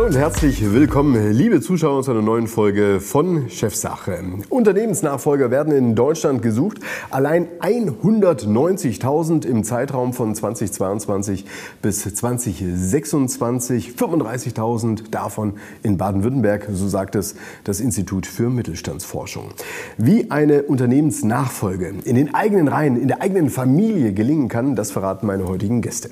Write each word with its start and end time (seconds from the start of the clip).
Hallo 0.00 0.08
und 0.08 0.16
herzlich 0.16 0.72
willkommen, 0.72 1.30
liebe 1.30 1.60
Zuschauer, 1.60 2.02
zu 2.02 2.12
einer 2.12 2.22
neuen 2.22 2.46
Folge 2.46 3.00
von 3.00 3.50
Chefsache. 3.50 4.24
Unternehmensnachfolger 4.48 5.50
werden 5.50 5.74
in 5.74 5.94
Deutschland 5.94 6.40
gesucht. 6.40 6.78
Allein 7.10 7.48
190.000 7.60 9.44
im 9.44 9.62
Zeitraum 9.62 10.14
von 10.14 10.34
2022 10.34 11.44
bis 11.82 12.14
2026. 12.14 13.90
35.000 13.90 15.10
davon 15.10 15.58
in 15.82 15.98
Baden-Württemberg, 15.98 16.68
so 16.72 16.88
sagt 16.88 17.14
es 17.14 17.34
das 17.64 17.80
Institut 17.80 18.24
für 18.24 18.48
Mittelstandsforschung. 18.48 19.50
Wie 19.98 20.30
eine 20.30 20.62
Unternehmensnachfolge 20.62 21.92
in 22.04 22.14
den 22.14 22.34
eigenen 22.34 22.68
Reihen, 22.68 22.98
in 22.98 23.08
der 23.08 23.20
eigenen 23.20 23.50
Familie 23.50 24.14
gelingen 24.14 24.48
kann, 24.48 24.76
das 24.76 24.92
verraten 24.92 25.26
meine 25.26 25.46
heutigen 25.46 25.82
Gäste. 25.82 26.08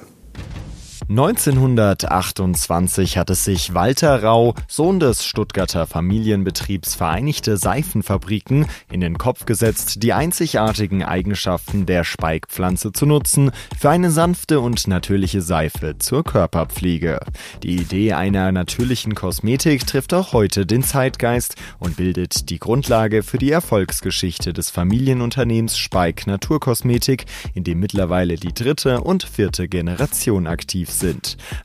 1928 1.11 3.17
hat 3.17 3.31
es 3.31 3.43
sich 3.43 3.73
Walter 3.73 4.23
Rau, 4.23 4.55
Sohn 4.69 5.01
des 5.01 5.25
Stuttgarter 5.25 5.87
Familienbetriebs 5.87 6.97
Vereinigte 6.97 7.57
Seifenfabriken, 7.57 8.67
in 8.93 9.01
den 9.01 9.17
Kopf 9.17 9.47
gesetzt, 9.47 10.03
die 10.03 10.13
einzigartigen 10.13 11.03
Eigenschaften 11.03 11.87
der 11.87 12.05
Speikpflanze 12.05 12.93
zu 12.93 13.07
nutzen 13.07 13.53
für 13.81 13.89
eine 13.89 14.11
sanfte 14.11 14.61
und 14.61 14.87
natürliche 14.87 15.41
Seife 15.41 15.97
zur 15.99 16.25
Körperpflege. 16.25 17.21
Die 17.63 17.77
Idee 17.77 18.13
einer 18.13 18.53
natürlichen 18.53 19.15
Kosmetik 19.15 19.87
trifft 19.87 20.13
auch 20.13 20.35
heute 20.35 20.67
den 20.67 20.83
Zeitgeist 20.83 21.55
und 21.79 21.97
bildet 21.97 22.51
die 22.51 22.59
Grundlage 22.59 23.23
für 23.23 23.39
die 23.39 23.51
Erfolgsgeschichte 23.51 24.53
des 24.53 24.69
Familienunternehmens 24.69 25.79
Speik 25.79 26.27
Naturkosmetik, 26.27 27.25
in 27.55 27.65
dem 27.65 27.81
mittlerweile 27.81 28.35
die 28.35 28.53
dritte 28.53 29.01
und 29.01 29.23
vierte 29.23 29.69
Generation 29.69 30.47
aktiv 30.47 30.91
sind. 30.91 30.98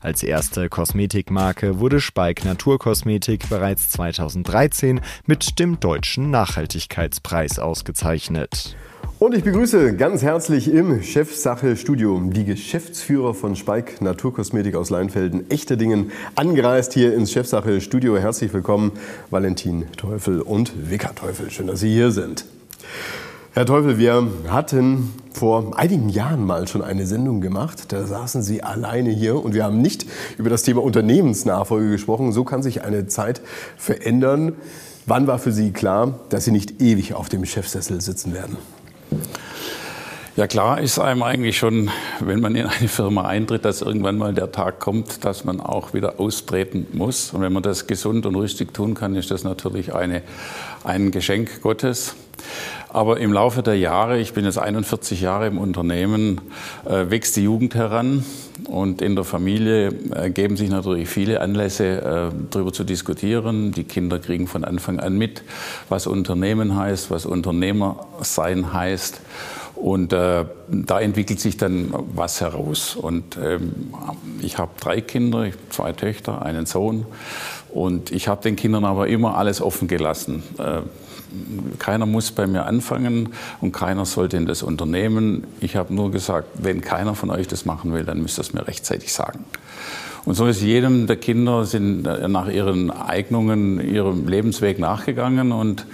Als 0.00 0.22
erste 0.22 0.68
Kosmetikmarke 0.68 1.80
wurde 1.80 2.00
Speik 2.00 2.44
Naturkosmetik 2.44 3.48
bereits 3.48 3.90
2013 3.90 5.00
mit 5.26 5.58
dem 5.58 5.80
Deutschen 5.80 6.30
Nachhaltigkeitspreis 6.30 7.58
ausgezeichnet. 7.58 8.76
Und 9.18 9.34
ich 9.34 9.44
begrüße 9.44 9.96
ganz 9.96 10.22
herzlich 10.22 10.70
im 10.70 11.02
Chefsache-Studio 11.02 12.20
die 12.26 12.44
Geschäftsführer 12.44 13.32
von 13.32 13.56
Speik 13.56 14.02
Naturkosmetik 14.02 14.74
aus 14.74 14.90
Leinfelden, 14.90 15.50
echte 15.50 15.76
Dingen, 15.76 16.12
angereist 16.34 16.92
hier 16.92 17.14
ins 17.14 17.32
Chefsache-Studio. 17.32 18.18
Herzlich 18.18 18.52
willkommen, 18.52 18.92
Valentin 19.30 19.86
Teufel 19.96 20.40
und 20.40 20.72
Vika 20.90 21.12
Teufel. 21.12 21.50
Schön, 21.50 21.68
dass 21.68 21.80
Sie 21.80 21.92
hier 21.92 22.10
sind. 22.10 22.44
Herr 23.56 23.66
Teufel, 23.66 23.98
wir 23.98 24.28
hatten 24.48 25.14
vor 25.32 25.78
einigen 25.78 26.08
Jahren 26.08 26.44
mal 26.44 26.66
schon 26.66 26.82
eine 26.82 27.06
Sendung 27.06 27.40
gemacht. 27.40 27.92
Da 27.92 28.04
saßen 28.04 28.42
Sie 28.42 28.64
alleine 28.64 29.10
hier 29.10 29.36
und 29.36 29.54
wir 29.54 29.62
haben 29.62 29.80
nicht 29.80 30.06
über 30.38 30.50
das 30.50 30.64
Thema 30.64 30.82
Unternehmensnachfolge 30.82 31.88
gesprochen. 31.90 32.32
So 32.32 32.42
kann 32.42 32.64
sich 32.64 32.82
eine 32.82 33.06
Zeit 33.06 33.40
verändern. 33.76 34.54
Wann 35.06 35.28
war 35.28 35.38
für 35.38 35.52
Sie 35.52 35.70
klar, 35.70 36.18
dass 36.30 36.46
Sie 36.46 36.50
nicht 36.50 36.82
ewig 36.82 37.14
auf 37.14 37.28
dem 37.28 37.44
Chefsessel 37.44 38.00
sitzen 38.00 38.34
werden? 38.34 38.56
Ja 40.34 40.48
klar 40.48 40.80
ist 40.80 40.98
einem 40.98 41.22
eigentlich 41.22 41.56
schon, 41.56 41.90
wenn 42.18 42.40
man 42.40 42.56
in 42.56 42.66
eine 42.66 42.88
Firma 42.88 43.28
eintritt, 43.28 43.64
dass 43.64 43.82
irgendwann 43.82 44.18
mal 44.18 44.34
der 44.34 44.50
Tag 44.50 44.80
kommt, 44.80 45.24
dass 45.24 45.44
man 45.44 45.60
auch 45.60 45.94
wieder 45.94 46.18
austreten 46.18 46.88
muss. 46.92 47.32
Und 47.32 47.40
wenn 47.40 47.52
man 47.52 47.62
das 47.62 47.86
gesund 47.86 48.26
und 48.26 48.34
richtig 48.34 48.74
tun 48.74 48.94
kann, 48.94 49.14
ist 49.14 49.30
das 49.30 49.44
natürlich 49.44 49.94
eine, 49.94 50.22
ein 50.82 51.12
Geschenk 51.12 51.62
Gottes. 51.62 52.16
Aber 52.94 53.18
im 53.18 53.32
Laufe 53.32 53.64
der 53.64 53.76
Jahre, 53.76 54.20
ich 54.20 54.34
bin 54.34 54.44
jetzt 54.44 54.56
41 54.56 55.20
Jahre 55.20 55.48
im 55.48 55.58
Unternehmen, 55.58 56.40
äh, 56.84 57.10
wächst 57.10 57.34
die 57.34 57.42
Jugend 57.42 57.74
heran 57.74 58.24
und 58.68 59.02
in 59.02 59.16
der 59.16 59.24
Familie 59.24 59.92
ergeben 60.12 60.56
sich 60.56 60.70
natürlich 60.70 61.08
viele 61.08 61.40
Anlässe, 61.40 62.30
äh, 62.30 62.36
darüber 62.52 62.72
zu 62.72 62.84
diskutieren. 62.84 63.72
Die 63.72 63.82
Kinder 63.82 64.20
kriegen 64.20 64.46
von 64.46 64.64
Anfang 64.64 65.00
an 65.00 65.18
mit, 65.18 65.42
was 65.88 66.06
Unternehmen 66.06 66.76
heißt, 66.76 67.10
was 67.10 67.26
Unternehmer 67.26 68.06
sein 68.20 68.72
heißt. 68.72 69.20
Und 69.74 70.12
äh, 70.12 70.44
da 70.68 71.00
entwickelt 71.00 71.40
sich 71.40 71.56
dann 71.56 71.92
was 72.14 72.40
heraus. 72.40 72.94
Und 72.94 73.36
ähm, 73.42 73.92
ich 74.40 74.56
habe 74.56 74.70
drei 74.78 75.00
Kinder, 75.00 75.48
zwei 75.70 75.90
Töchter, 75.92 76.42
einen 76.42 76.64
Sohn. 76.64 77.06
Und 77.74 78.12
ich 78.12 78.28
habe 78.28 78.40
den 78.40 78.54
Kindern 78.54 78.84
aber 78.84 79.08
immer 79.08 79.36
alles 79.36 79.60
offen 79.60 79.88
gelassen. 79.88 80.44
Äh, 80.58 80.82
keiner 81.80 82.06
muss 82.06 82.30
bei 82.30 82.46
mir 82.46 82.66
anfangen 82.66 83.30
und 83.60 83.72
keiner 83.72 84.04
sollte 84.04 84.36
in 84.36 84.46
das 84.46 84.62
Unternehmen. 84.62 85.44
Ich 85.60 85.74
habe 85.74 85.92
nur 85.92 86.12
gesagt, 86.12 86.46
wenn 86.54 86.82
keiner 86.82 87.16
von 87.16 87.30
euch 87.30 87.48
das 87.48 87.64
machen 87.64 87.92
will, 87.92 88.04
dann 88.04 88.22
müsst 88.22 88.38
ihr 88.38 88.42
es 88.42 88.52
mir 88.52 88.68
rechtzeitig 88.68 89.12
sagen. 89.12 89.44
Und 90.24 90.34
so 90.36 90.46
ist 90.46 90.62
jedem 90.62 91.08
der 91.08 91.16
Kinder 91.16 91.64
sind 91.64 92.02
nach 92.04 92.48
ihren 92.48 92.92
Eignungen, 92.92 93.80
ihrem 93.80 94.28
Lebensweg 94.28 94.78
nachgegangen 94.78 95.50
und 95.50 95.84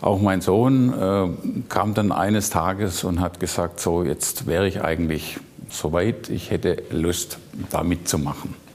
auch 0.00 0.20
mein 0.20 0.40
Sohn 0.40 0.92
äh, 0.92 1.28
kam 1.68 1.92
dann 1.92 2.12
eines 2.12 2.48
Tages 2.48 3.04
und 3.04 3.20
hat 3.20 3.40
gesagt, 3.40 3.78
so 3.78 4.02
jetzt 4.02 4.46
wäre 4.46 4.66
ich 4.66 4.82
eigentlich 4.82 5.38
soweit, 5.68 6.30
ich 6.30 6.50
hätte 6.50 6.82
Lust, 6.90 7.38
da 7.70 7.82
mitzumachen. 7.82 8.65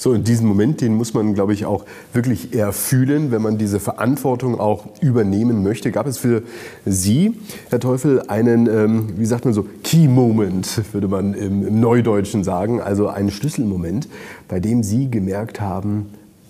So, 0.00 0.12
in 0.12 0.22
diesem 0.22 0.46
Moment, 0.46 0.80
den 0.80 0.94
muss 0.94 1.12
man, 1.12 1.34
glaube 1.34 1.52
ich, 1.52 1.66
auch 1.66 1.84
wirklich 2.12 2.54
eher 2.54 2.72
fühlen, 2.72 3.32
wenn 3.32 3.42
man 3.42 3.58
diese 3.58 3.80
Verantwortung 3.80 4.60
auch 4.60 4.86
übernehmen 5.00 5.64
möchte. 5.64 5.90
Gab 5.90 6.06
es 6.06 6.18
für 6.18 6.44
Sie, 6.86 7.34
Herr 7.68 7.80
Teufel, 7.80 8.22
einen, 8.28 8.68
ähm, 8.68 9.18
wie 9.18 9.26
sagt 9.26 9.44
man 9.44 9.52
so, 9.52 9.66
Key 9.82 10.06
Moment, 10.06 10.82
würde 10.92 11.08
man 11.08 11.34
im, 11.34 11.66
im 11.66 11.80
Neudeutschen 11.80 12.44
sagen, 12.44 12.80
also 12.80 13.08
einen 13.08 13.32
Schlüsselmoment, 13.32 14.08
bei 14.46 14.60
dem 14.60 14.84
Sie 14.84 15.10
gemerkt 15.10 15.60
haben, 15.60 16.06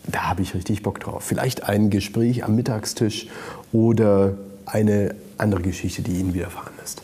da 0.07 0.29
habe 0.29 0.43
ich 0.43 0.55
richtig 0.55 0.83
Bock 0.83 1.01
drauf. 1.01 1.25
Vielleicht 1.25 1.65
ein 1.65 1.89
Gespräch 1.89 2.45
am 2.45 2.55
Mittagstisch 2.55 3.29
oder 3.73 4.35
eine 4.67 5.15
andere 5.39 5.63
Geschichte, 5.63 6.03
die 6.03 6.13
Ihnen 6.13 6.35
widerfahren 6.35 6.75
ist. 6.85 7.01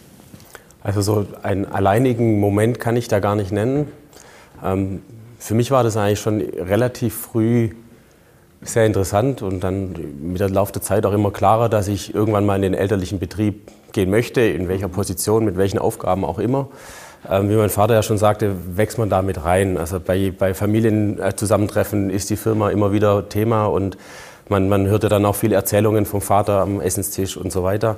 Also 0.83 1.01
so 1.01 1.27
einen 1.43 1.65
alleinigen 1.65 2.39
Moment 2.39 2.81
kann 2.81 2.97
ich 2.99 3.09
da 3.09 3.19
gar 3.21 3.35
nicht 3.35 3.51
nennen. 3.51 3.87
Ähm, 4.63 5.01
für 5.45 5.55
mich 5.55 5.71
war 5.71 5.85
das 5.85 5.99
eigentlich 5.99 6.21
schon 6.21 6.41
relativ 6.41 7.15
früh 7.15 7.69
sehr 8.63 8.87
interessant 8.87 9.43
und 9.43 9.61
dann 9.61 9.95
mit 10.23 10.41
der 10.41 10.49
Lauf 10.49 10.73
der 10.73 10.81
Zeit 10.81 11.05
auch 11.05 11.13
immer 11.13 11.33
klarer, 11.33 11.69
dass 11.69 11.87
ich 11.87 12.15
irgendwann 12.15 12.47
mal 12.47 12.57
in 12.57 12.63
den 12.63 12.73
elterlichen 12.73 13.19
Betrieb 13.19 13.71
gehen 13.93 14.09
möchte, 14.09 14.41
in 14.41 14.69
welcher 14.69 14.89
Position, 14.89 15.45
mit 15.45 15.59
welchen 15.59 15.79
Aufgaben 15.79 16.25
auch 16.25 16.39
immer. 16.39 16.69
Ähm, 17.31 17.51
wie 17.51 17.57
mein 17.57 17.69
Vater 17.69 17.93
ja 17.93 18.03
schon 18.03 18.17
sagte, 18.17 18.57
wächst 18.75 18.97
man 18.97 19.11
da 19.11 19.21
mit 19.21 19.45
rein. 19.45 19.77
Also 19.77 20.01
bei, 20.01 20.33
bei 20.37 20.55
Familienzusammentreffen 20.55 22.09
ist 22.09 22.31
die 22.31 22.37
Firma 22.37 22.71
immer 22.71 22.93
wieder 22.93 23.29
Thema 23.29 23.67
und 23.67 23.99
man, 24.49 24.71
man 24.71 24.87
hörte 24.87 25.11
dann 25.11 25.27
auch 25.27 25.37
viele 25.37 25.57
Erzählungen 25.57 26.07
vom 26.07 26.23
Vater 26.23 26.63
am 26.63 26.81
Essenstisch 26.81 27.37
und 27.37 27.53
so 27.53 27.63
weiter. 27.63 27.97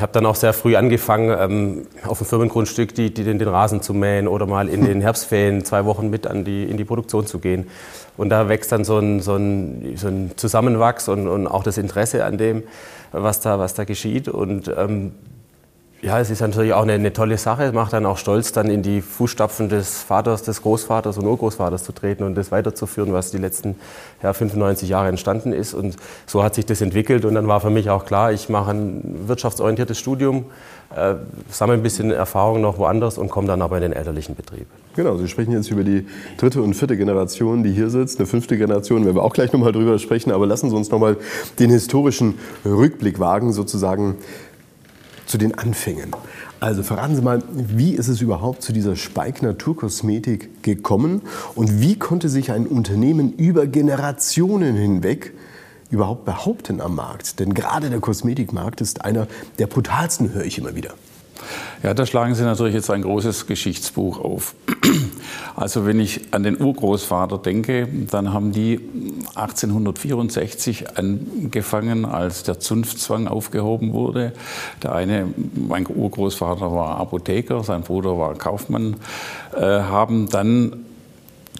Habe 0.00 0.12
dann 0.12 0.26
auch 0.26 0.34
sehr 0.34 0.52
früh 0.52 0.76
angefangen, 0.76 1.34
ähm, 1.38 1.86
auf 2.06 2.18
dem 2.18 2.26
Firmengrundstück 2.26 2.94
die, 2.94 3.12
die, 3.12 3.24
den, 3.24 3.38
den, 3.38 3.48
Rasen 3.48 3.80
zu 3.80 3.94
mähen 3.94 4.28
oder 4.28 4.46
mal 4.46 4.68
in 4.68 4.84
den 4.84 5.00
Herbstferien 5.00 5.64
zwei 5.64 5.86
Wochen 5.86 6.10
mit 6.10 6.26
an 6.26 6.44
die, 6.44 6.64
in 6.64 6.76
die 6.76 6.84
Produktion 6.84 7.26
zu 7.26 7.38
gehen. 7.38 7.68
Und 8.18 8.28
da 8.28 8.48
wächst 8.48 8.70
dann 8.72 8.84
so 8.84 8.98
ein, 8.98 9.20
so 9.20 9.36
ein, 9.36 9.96
so 9.96 10.08
ein 10.08 10.32
Zusammenwachs 10.36 11.08
und, 11.08 11.26
und, 11.26 11.46
auch 11.46 11.62
das 11.62 11.78
Interesse 11.78 12.24
an 12.24 12.36
dem, 12.36 12.64
was 13.12 13.40
da, 13.40 13.58
was 13.58 13.72
da 13.72 13.84
geschieht. 13.84 14.28
Und 14.28 14.70
ähm, 14.76 15.12
ja, 16.02 16.18
es 16.18 16.30
ist 16.30 16.40
natürlich 16.40 16.72
auch 16.72 16.82
eine, 16.82 16.94
eine, 16.94 17.12
tolle 17.12 17.38
Sache. 17.38 17.62
Es 17.62 17.72
macht 17.72 17.92
dann 17.92 18.06
auch 18.06 18.18
stolz, 18.18 18.50
dann 18.50 18.68
in 18.68 18.82
die 18.82 19.00
Fußstapfen 19.00 19.68
des 19.68 20.02
Vaters, 20.02 20.42
des 20.42 20.60
Großvaters 20.60 21.16
und 21.16 21.26
Urgroßvaters 21.26 21.84
zu 21.84 21.92
treten 21.92 22.24
und 22.24 22.34
das 22.34 22.50
weiterzuführen, 22.50 23.12
was 23.12 23.30
die 23.30 23.38
letzten 23.38 23.76
ja, 24.20 24.32
95 24.32 24.88
Jahre 24.88 25.08
entstanden 25.08 25.52
ist. 25.52 25.74
Und 25.74 25.94
so 26.26 26.42
hat 26.42 26.56
sich 26.56 26.66
das 26.66 26.80
entwickelt. 26.80 27.24
Und 27.24 27.34
dann 27.34 27.46
war 27.46 27.60
für 27.60 27.70
mich 27.70 27.88
auch 27.88 28.04
klar, 28.04 28.32
ich 28.32 28.48
mache 28.48 28.72
ein 28.72 29.28
wirtschaftsorientiertes 29.28 29.96
Studium, 29.96 30.46
äh, 30.96 31.14
sammle 31.50 31.76
ein 31.76 31.84
bisschen 31.84 32.10
Erfahrung 32.10 32.60
noch 32.60 32.78
woanders 32.78 33.16
und 33.16 33.30
komme 33.30 33.46
dann 33.46 33.62
aber 33.62 33.76
in 33.76 33.82
den 33.82 33.92
elterlichen 33.92 34.34
Betrieb. 34.34 34.66
Genau, 34.96 35.16
Sie 35.18 35.28
sprechen 35.28 35.52
jetzt 35.52 35.70
über 35.70 35.84
die 35.84 36.06
dritte 36.36 36.62
und 36.62 36.74
vierte 36.74 36.96
Generation, 36.96 37.62
die 37.62 37.70
hier 37.70 37.90
sitzt. 37.90 38.18
Eine 38.18 38.26
fünfte 38.26 38.58
Generation, 38.58 39.04
werden 39.04 39.14
wir 39.14 39.22
auch 39.22 39.32
gleich 39.32 39.52
nochmal 39.52 39.70
drüber 39.70 40.00
sprechen. 40.00 40.32
Aber 40.32 40.48
lassen 40.48 40.68
Sie 40.68 40.74
uns 40.74 40.90
nochmal 40.90 41.16
den 41.60 41.70
historischen 41.70 42.40
Rückblick 42.64 43.20
wagen, 43.20 43.52
sozusagen 43.52 44.16
zu 45.32 45.38
den 45.38 45.58
Anfängen. 45.58 46.10
Also 46.60 46.82
verraten 46.82 47.16
Sie 47.16 47.22
mal, 47.22 47.42
wie 47.50 47.94
ist 47.94 48.08
es 48.08 48.20
überhaupt 48.20 48.62
zu 48.62 48.70
dieser 48.74 48.96
Speik 48.96 49.42
Naturkosmetik 49.42 50.62
gekommen 50.62 51.22
und 51.54 51.80
wie 51.80 51.98
konnte 51.98 52.28
sich 52.28 52.52
ein 52.52 52.66
Unternehmen 52.66 53.32
über 53.32 53.66
Generationen 53.66 54.76
hinweg 54.76 55.32
überhaupt 55.90 56.26
behaupten 56.26 56.82
am 56.82 56.96
Markt? 56.96 57.40
Denn 57.40 57.54
gerade 57.54 57.88
der 57.88 58.00
Kosmetikmarkt 58.00 58.82
ist 58.82 59.06
einer 59.06 59.26
der 59.58 59.68
brutalsten, 59.68 60.34
höre 60.34 60.44
ich 60.44 60.58
immer 60.58 60.74
wieder. 60.74 60.92
Ja, 61.82 61.94
da 61.94 62.06
schlagen 62.06 62.34
Sie 62.34 62.42
natürlich 62.42 62.74
jetzt 62.74 62.90
ein 62.90 63.02
großes 63.02 63.46
Geschichtsbuch 63.46 64.18
auf. 64.18 64.54
Also 65.54 65.84
wenn 65.84 66.00
ich 66.00 66.32
an 66.32 66.44
den 66.44 66.60
Urgroßvater 66.60 67.36
denke, 67.36 67.86
dann 68.10 68.32
haben 68.32 68.52
die 68.52 68.80
1864 69.34 70.96
angefangen, 70.96 72.06
als 72.06 72.42
der 72.42 72.58
Zunftzwang 72.58 73.28
aufgehoben 73.28 73.92
wurde. 73.92 74.32
Der 74.82 74.94
eine, 74.94 75.26
mein 75.54 75.86
Urgroßvater 75.86 76.72
war 76.72 76.96
Apotheker, 76.96 77.62
sein 77.64 77.82
Bruder 77.82 78.18
war 78.18 78.34
Kaufmann, 78.34 78.96
äh, 79.54 79.60
haben 79.60 80.30
dann 80.30 80.86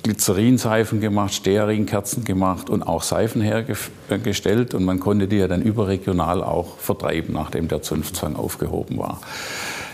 Glycerinseifen 0.02 1.00
gemacht, 1.00 1.34
Stearinkerzen 1.34 2.24
gemacht 2.24 2.70
und 2.70 2.82
auch 2.82 3.02
Seifen 3.02 3.40
hergestellt. 3.40 4.74
Und 4.74 4.84
man 4.84 5.00
konnte 5.00 5.28
die 5.28 5.36
ja 5.36 5.48
dann 5.48 5.62
überregional 5.62 6.42
auch 6.42 6.78
vertreiben, 6.78 7.34
nachdem 7.34 7.68
der 7.68 7.82
Zunftzwang 7.82 8.36
aufgehoben 8.36 8.98
war. 8.98 9.20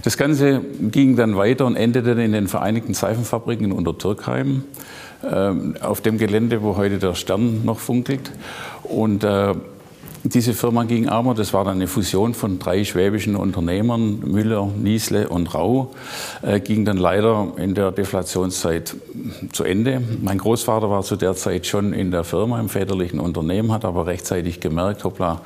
Das 0.02 0.16
Ganze 0.16 0.60
ging 0.80 1.16
dann 1.16 1.36
weiter 1.36 1.66
und 1.66 1.76
endete 1.76 2.12
in 2.12 2.32
den 2.32 2.48
Vereinigten 2.48 2.94
Seifenfabriken 2.94 3.66
in 3.66 3.72
Untertürkheim, 3.72 4.64
ähm, 5.30 5.74
auf 5.80 6.00
dem 6.00 6.18
Gelände, 6.18 6.62
wo 6.62 6.76
heute 6.76 6.98
der 6.98 7.14
Stern 7.14 7.64
noch 7.64 7.80
funkelt. 7.80 8.30
Und 8.84 9.24
äh, 9.24 9.54
diese 10.24 10.52
Firma 10.52 10.84
ging 10.84 11.08
aber, 11.08 11.34
das 11.34 11.52
war 11.52 11.64
dann 11.64 11.74
eine 11.74 11.86
Fusion 11.86 12.34
von 12.34 12.58
drei 12.58 12.84
schwäbischen 12.84 13.36
Unternehmern, 13.36 14.20
Müller, 14.20 14.66
Niesle 14.66 15.28
und 15.28 15.54
Rau, 15.54 15.92
äh, 16.42 16.60
ging 16.60 16.84
dann 16.84 16.96
leider 16.96 17.52
in 17.56 17.74
der 17.74 17.92
Deflationszeit 17.92 18.96
zu 19.52 19.64
Ende. 19.64 20.02
Mein 20.20 20.38
Großvater 20.38 20.90
war 20.90 21.02
zu 21.02 21.16
der 21.16 21.34
Zeit 21.34 21.66
schon 21.66 21.92
in 21.92 22.10
der 22.10 22.24
Firma, 22.24 22.58
im 22.60 22.68
väterlichen 22.68 23.20
Unternehmen, 23.20 23.72
hat 23.72 23.84
aber 23.84 24.06
rechtzeitig 24.06 24.60
gemerkt, 24.60 25.04
hoppla, 25.04 25.40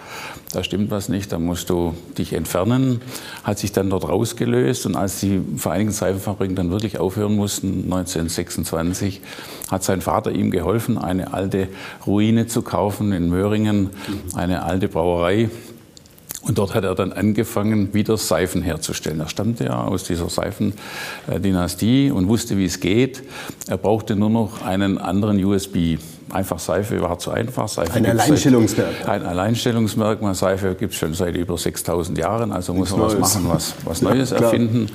da 0.53 0.63
stimmt 0.63 0.91
was 0.91 1.09
nicht, 1.09 1.33
da 1.33 1.39
musst 1.39 1.71
du 1.71 1.95
dich 2.19 2.35
entfernen, 2.35 3.01
hat 3.43 3.59
sich 3.59 3.73
dann 3.73 3.89
dort 3.89 4.09
rausgelöst 4.09 4.87
und 4.87 4.97
als 4.97 5.21
die 5.21 5.41
Vereinigten 5.57 5.93
Seifenfabriken 5.93 6.57
dann 6.57 6.71
wirklich 6.71 6.99
aufhören 6.99 7.37
mussten, 7.37 7.85
1926, 7.85 9.23
hat 9.71 9.83
sein 9.83 10.03
Vater 10.03 10.33
ihm 10.33 10.51
geholfen, 10.51 10.99
eine 10.99 11.33
alte 11.33 11.69
Ruine 12.07 12.47
zu 12.47 12.61
kaufen 12.61 13.13
in 13.13 13.31
Möhringen, 13.31 13.91
eine 14.35 14.62
alte 14.67 14.89
Brauerei. 14.89 15.51
Und 16.43 16.59
dort 16.59 16.75
hat 16.75 16.83
er 16.83 16.97
dann 16.97 17.13
angefangen, 17.13 17.95
wieder 17.95 18.17
Seifen 18.17 18.63
herzustellen. 18.63 19.21
Er 19.21 19.29
stammte 19.29 19.65
ja 19.65 19.85
aus 19.85 20.05
dieser 20.05 20.29
Seifendynastie 20.29 22.11
und 22.11 22.27
wusste, 22.27 22.57
wie 22.57 22.65
es 22.65 22.81
geht. 22.81 23.23
Er 23.69 23.77
brauchte 23.77 24.17
nur 24.17 24.31
noch 24.31 24.63
einen 24.63 24.99
anderen 24.99 25.43
USB. 25.45 25.99
Einfach 26.33 26.59
Seife 26.59 27.01
war 27.01 27.19
zu 27.19 27.31
einfach. 27.31 27.69
Seife 27.69 27.93
ein 27.93 28.07
Alleinstellungsmerkmal. 28.07 29.21
Ein 29.21 29.27
Alleinstellungsmerkmal. 29.27 30.35
Seife 30.35 30.75
gibt 30.75 30.95
es 30.95 30.99
schon 30.99 31.15
seit 31.15 31.37
über 31.37 31.57
6000 31.57 32.19
Jahren, 32.19 32.51
also 32.51 32.75
muss 32.75 32.91
man 32.91 33.03
was 33.03 33.19
machen, 33.19 33.49
was, 33.49 33.75
was 33.85 34.03
Neues 34.03 34.31
ja, 34.31 34.39
erfinden. 34.39 34.89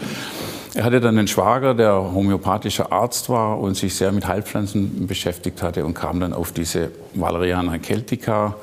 Er 0.73 0.83
hatte 0.83 0.99
dann 0.99 1.17
einen 1.17 1.27
Schwager, 1.27 1.73
der 1.73 1.93
homöopathischer 1.93 2.91
Arzt 2.91 3.29
war 3.29 3.59
und 3.59 3.75
sich 3.75 3.95
sehr 3.95 4.11
mit 4.11 4.27
Heilpflanzen 4.27 5.07
beschäftigt 5.07 5.61
hatte 5.61 5.85
und 5.85 5.93
kam 5.93 6.19
dann 6.19 6.33
auf 6.33 6.51
diese 6.51 6.91
Valeriana 7.13 7.77
celtica, 7.79 8.55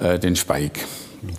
äh, 0.00 0.18
den 0.18 0.36
Speik. 0.36 0.84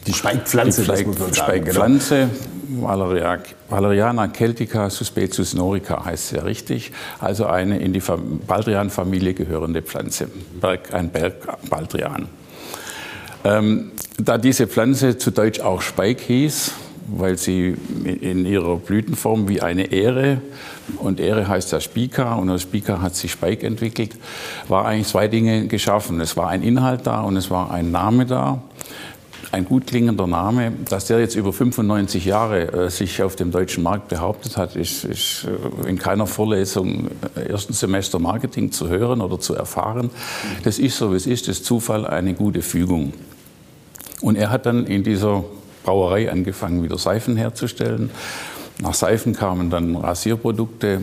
Die 0.06 0.13
Speikpflanze, 0.13 0.81
die 0.81 0.85
Speik, 0.88 1.07
das 1.07 1.19
muss. 1.19 1.38
Speikpflanze, 1.38 2.29
genau. 2.67 3.38
Valeriana 3.69 4.27
celtica 4.27 4.89
suspecius 4.89 5.53
norica 5.53 6.03
heißt 6.03 6.29
sehr 6.29 6.45
richtig, 6.45 6.91
also 7.19 7.45
eine 7.45 7.79
in 7.79 7.94
die 7.94 8.01
Baldrian-Familie 8.45 9.33
gehörende 9.33 9.81
Pflanze, 9.81 10.27
Berg, 10.59 10.94
ein 10.94 11.09
Bergbaldrian. 11.09 12.27
Ähm, 13.45 13.91
da 14.17 14.38
diese 14.38 14.67
Pflanze 14.67 15.17
zu 15.17 15.31
Deutsch 15.31 15.61
auch 15.61 15.81
Speik 15.81 16.19
hieß, 16.19 16.73
weil 17.15 17.38
sie 17.38 17.75
in 18.03 18.45
ihrer 18.45 18.77
Blütenform 18.77 19.47
wie 19.47 19.61
eine 19.61 19.91
Ähre, 19.91 20.41
und 20.97 21.19
Ähre 21.19 21.47
heißt 21.47 21.71
ja 21.71 21.79
Spika, 21.79 22.35
und 22.35 22.50
aus 22.50 22.63
Spika 22.63 23.01
hat 23.01 23.15
sich 23.15 23.31
Speik 23.31 23.63
entwickelt, 23.63 24.15
war 24.67 24.85
eigentlich 24.85 25.07
zwei 25.07 25.27
Dinge 25.27 25.67
geschaffen. 25.67 26.19
Es 26.19 26.35
war 26.35 26.50
ein 26.50 26.63
Inhalt 26.63 27.06
da 27.06 27.21
und 27.21 27.38
es 27.38 27.51
war 27.51 27.71
ein 27.71 27.91
Name 27.91 28.25
da 28.25 28.63
ein 29.51 29.65
gut 29.65 29.88
klingender 29.88 30.27
Name. 30.27 30.71
Dass 30.88 31.06
der 31.06 31.19
jetzt 31.19 31.35
über 31.35 31.53
95 31.53 32.25
Jahre 32.25 32.71
äh, 32.71 32.89
sich 32.89 33.21
auf 33.23 33.35
dem 33.35 33.51
deutschen 33.51 33.83
Markt 33.83 34.09
behauptet 34.09 34.57
hat, 34.57 34.75
ist, 34.75 35.06
ist 35.06 35.47
äh, 35.85 35.89
in 35.89 35.97
keiner 35.97 36.27
Vorlesung 36.27 37.09
äh, 37.35 37.50
ersten 37.50 37.73
Semester 37.73 38.19
Marketing 38.19 38.71
zu 38.71 38.89
hören 38.89 39.21
oder 39.21 39.39
zu 39.39 39.56
erfahren. 39.56 40.09
Das 40.63 40.79
ist 40.79 40.97
so, 40.97 41.11
wie 41.11 41.15
es 41.15 41.27
ist, 41.27 41.47
das 41.47 41.63
Zufall, 41.63 42.06
eine 42.06 42.33
gute 42.33 42.61
Fügung. 42.61 43.13
Und 44.21 44.35
er 44.35 44.50
hat 44.50 44.65
dann 44.65 44.85
in 44.85 45.03
dieser 45.03 45.44
Brauerei 45.89 46.31
angefangen, 46.31 46.83
wieder 46.83 47.00
Seifen 47.00 47.36
herzustellen. 47.36 48.12
Nach 48.80 48.94
Seifen 48.94 49.33
kamen 49.33 49.71
dann 49.71 49.95
Rasierprodukte, 49.95 51.01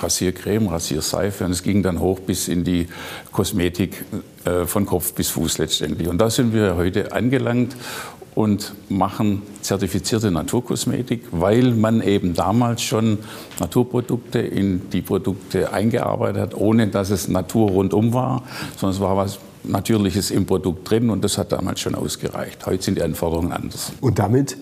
Rasiercreme, 0.00 0.68
Rasierseife 0.68 1.44
und 1.44 1.50
es 1.50 1.62
ging 1.62 1.82
dann 1.82 2.00
hoch 2.00 2.20
bis 2.20 2.48
in 2.48 2.64
die 2.64 2.88
Kosmetik 3.30 4.06
äh, 4.46 4.64
von 4.64 4.86
Kopf 4.86 5.12
bis 5.12 5.28
Fuß 5.28 5.58
letztendlich. 5.58 6.08
Und 6.08 6.16
da 6.18 6.30
sind 6.30 6.54
wir 6.54 6.76
heute 6.76 7.12
angelangt 7.12 7.76
und 8.34 8.72
machen 8.88 9.42
zertifizierte 9.60 10.30
Naturkosmetik, 10.30 11.24
weil 11.32 11.72
man 11.72 12.00
eben 12.00 12.32
damals 12.32 12.80
schon 12.80 13.18
Naturprodukte 13.60 14.38
in 14.38 14.88
die 14.88 15.02
Produkte 15.02 15.74
eingearbeitet 15.74 16.40
hat, 16.40 16.54
ohne 16.54 16.86
dass 16.86 17.10
es 17.10 17.28
Natur 17.28 17.68
rundum 17.68 18.14
war, 18.14 18.44
sondern 18.78 18.96
es 18.96 19.00
war 19.02 19.18
was 19.18 19.38
Natürliches 19.68 20.30
im 20.30 20.46
Produkt 20.46 20.90
drin 20.90 21.10
und 21.10 21.24
das 21.24 21.38
hat 21.38 21.52
damals 21.52 21.80
schon 21.80 21.94
ausgereicht. 21.94 22.66
Heute 22.66 22.82
sind 22.82 22.98
die 22.98 23.02
Anforderungen 23.02 23.52
anders. 23.52 23.92
Und 24.00 24.18
damit 24.18 24.56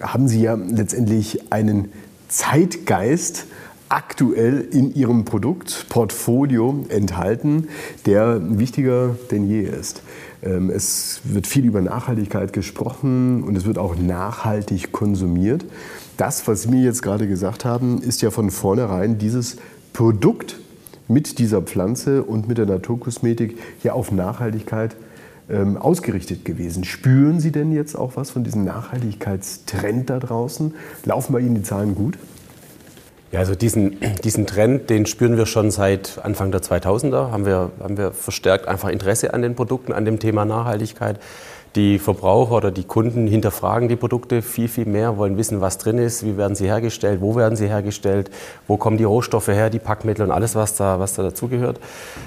haben 0.00 0.28
Sie 0.28 0.42
ja 0.42 0.54
letztendlich 0.54 1.52
einen 1.52 1.90
Zeitgeist 2.28 3.46
aktuell 3.88 4.60
in 4.60 4.94
Ihrem 4.94 5.24
Produktportfolio 5.24 6.86
enthalten, 6.88 7.68
der 8.04 8.40
wichtiger 8.58 9.16
denn 9.30 9.48
je 9.48 9.62
ist. 9.62 10.02
Ähm, 10.42 10.70
es 10.70 11.20
wird 11.24 11.46
viel 11.46 11.64
über 11.64 11.80
Nachhaltigkeit 11.80 12.52
gesprochen 12.52 13.42
und 13.44 13.56
es 13.56 13.64
wird 13.64 13.78
auch 13.78 13.96
nachhaltig 13.96 14.92
konsumiert. 14.92 15.64
Das, 16.16 16.48
was 16.48 16.62
Sie 16.62 16.68
mir 16.68 16.82
jetzt 16.82 17.02
gerade 17.02 17.28
gesagt 17.28 17.64
haben, 17.64 18.02
ist 18.02 18.22
ja 18.22 18.30
von 18.30 18.50
vornherein 18.50 19.18
dieses 19.18 19.56
Produkt 19.92 20.56
mit 21.08 21.38
dieser 21.38 21.62
Pflanze 21.62 22.22
und 22.22 22.48
mit 22.48 22.58
der 22.58 22.66
Naturkosmetik 22.66 23.58
ja 23.82 23.92
auf 23.92 24.10
Nachhaltigkeit 24.12 24.96
ähm, 25.48 25.76
ausgerichtet 25.76 26.44
gewesen. 26.44 26.84
Spüren 26.84 27.40
Sie 27.40 27.52
denn 27.52 27.72
jetzt 27.72 27.94
auch 27.96 28.12
was 28.16 28.30
von 28.30 28.44
diesem 28.44 28.64
Nachhaltigkeitstrend 28.64 30.10
da 30.10 30.18
draußen? 30.18 30.74
Laufen 31.04 31.32
bei 31.32 31.40
Ihnen 31.40 31.54
die 31.54 31.62
Zahlen 31.62 31.94
gut? 31.94 32.18
Ja, 33.32 33.40
also 33.40 33.54
diesen, 33.54 33.96
diesen 34.24 34.46
Trend, 34.46 34.88
den 34.88 35.04
spüren 35.04 35.36
wir 35.36 35.46
schon 35.46 35.70
seit 35.70 36.20
Anfang 36.22 36.52
der 36.52 36.62
2000er. 36.62 37.30
Haben 37.30 37.44
wir, 37.44 37.70
haben 37.80 37.96
wir 37.96 38.12
verstärkt 38.12 38.68
einfach 38.68 38.88
Interesse 38.88 39.34
an 39.34 39.42
den 39.42 39.54
Produkten, 39.54 39.92
an 39.92 40.04
dem 40.04 40.18
Thema 40.18 40.44
Nachhaltigkeit. 40.44 41.18
Die 41.76 41.98
Verbraucher 41.98 42.56
oder 42.56 42.70
die 42.70 42.84
Kunden 42.84 43.26
hinterfragen 43.26 43.88
die 43.88 43.96
Produkte 43.96 44.40
viel, 44.40 44.66
viel 44.66 44.86
mehr, 44.86 45.18
wollen 45.18 45.36
wissen, 45.36 45.60
was 45.60 45.76
drin 45.76 45.98
ist, 45.98 46.24
wie 46.24 46.38
werden 46.38 46.54
sie 46.54 46.66
hergestellt, 46.66 47.20
wo 47.20 47.36
werden 47.36 47.54
sie 47.54 47.68
hergestellt, 47.68 48.30
wo 48.66 48.78
kommen 48.78 48.96
die 48.96 49.04
Rohstoffe 49.04 49.48
her, 49.48 49.68
die 49.68 49.78
Packmittel 49.78 50.24
und 50.24 50.32
alles, 50.32 50.54
was 50.54 50.74
da, 50.74 50.98
was 50.98 51.14
da 51.14 51.22
dazugehört. 51.22 51.78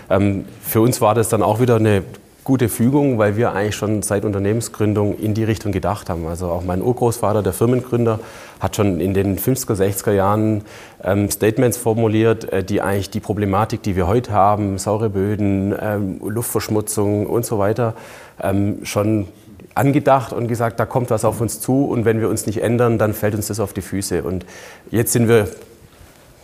Ähm, 0.09 0.45
für 0.62 0.81
uns 0.81 1.01
war 1.01 1.15
das 1.15 1.29
dann 1.29 1.41
auch 1.41 1.59
wieder 1.59 1.77
eine 1.77 2.03
gute 2.50 2.69
Fügung, 2.69 3.17
weil 3.17 3.38
wir 3.38 3.53
eigentlich 3.53 3.75
schon 3.75 4.01
seit 4.01 4.25
Unternehmensgründung 4.25 5.17
in 5.19 5.33
die 5.33 5.43
Richtung 5.43 5.71
gedacht 5.71 6.09
haben. 6.09 6.25
Also 6.25 6.47
auch 6.47 6.63
mein 6.63 6.81
Urgroßvater, 6.81 7.43
der 7.43 7.53
Firmengründer, 7.53 8.19
hat 8.59 8.75
schon 8.75 9.00
in 9.00 9.13
den 9.13 9.38
50er, 9.38 9.75
60er 9.75 10.13
Jahren 10.13 10.63
ähm, 11.03 11.29
Statements 11.29 11.77
formuliert, 11.77 12.51
äh, 12.51 12.63
die 12.63 12.81
eigentlich 12.81 13.12
die 13.12 13.19
Problematik, 13.19 13.83
die 13.83 13.95
wir 13.95 14.07
heute 14.07 14.31
haben, 14.31 14.77
saure 14.79 15.09
Böden, 15.09 15.75
ähm, 15.79 16.19
Luftverschmutzung 16.23 17.27
und 17.27 17.45
so 17.45 17.59
weiter, 17.59 17.93
ähm, 18.41 18.79
schon 18.83 19.27
angedacht 19.75 20.33
und 20.33 20.47
gesagt, 20.47 20.79
da 20.79 20.85
kommt 20.85 21.09
was 21.09 21.25
auf 21.25 21.41
uns 21.41 21.61
zu 21.61 21.85
und 21.85 22.05
wenn 22.05 22.19
wir 22.19 22.29
uns 22.29 22.45
nicht 22.45 22.61
ändern, 22.61 22.97
dann 22.97 23.13
fällt 23.13 23.35
uns 23.35 23.47
das 23.47 23.59
auf 23.59 23.73
die 23.73 23.81
Füße. 23.81 24.23
Und 24.23 24.45
jetzt 24.91 25.13
sind 25.13 25.27
wir, 25.27 25.47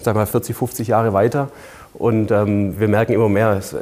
sag 0.02 0.16
mal, 0.16 0.26
40, 0.26 0.56
50 0.56 0.88
Jahre 0.88 1.14
weiter 1.14 1.50
und 1.98 2.30
ähm, 2.32 2.80
wir 2.80 2.88
merken 2.88 3.14
immer 3.14 3.30
mehr, 3.30 3.52
es, 3.52 3.74
äh, 3.74 3.80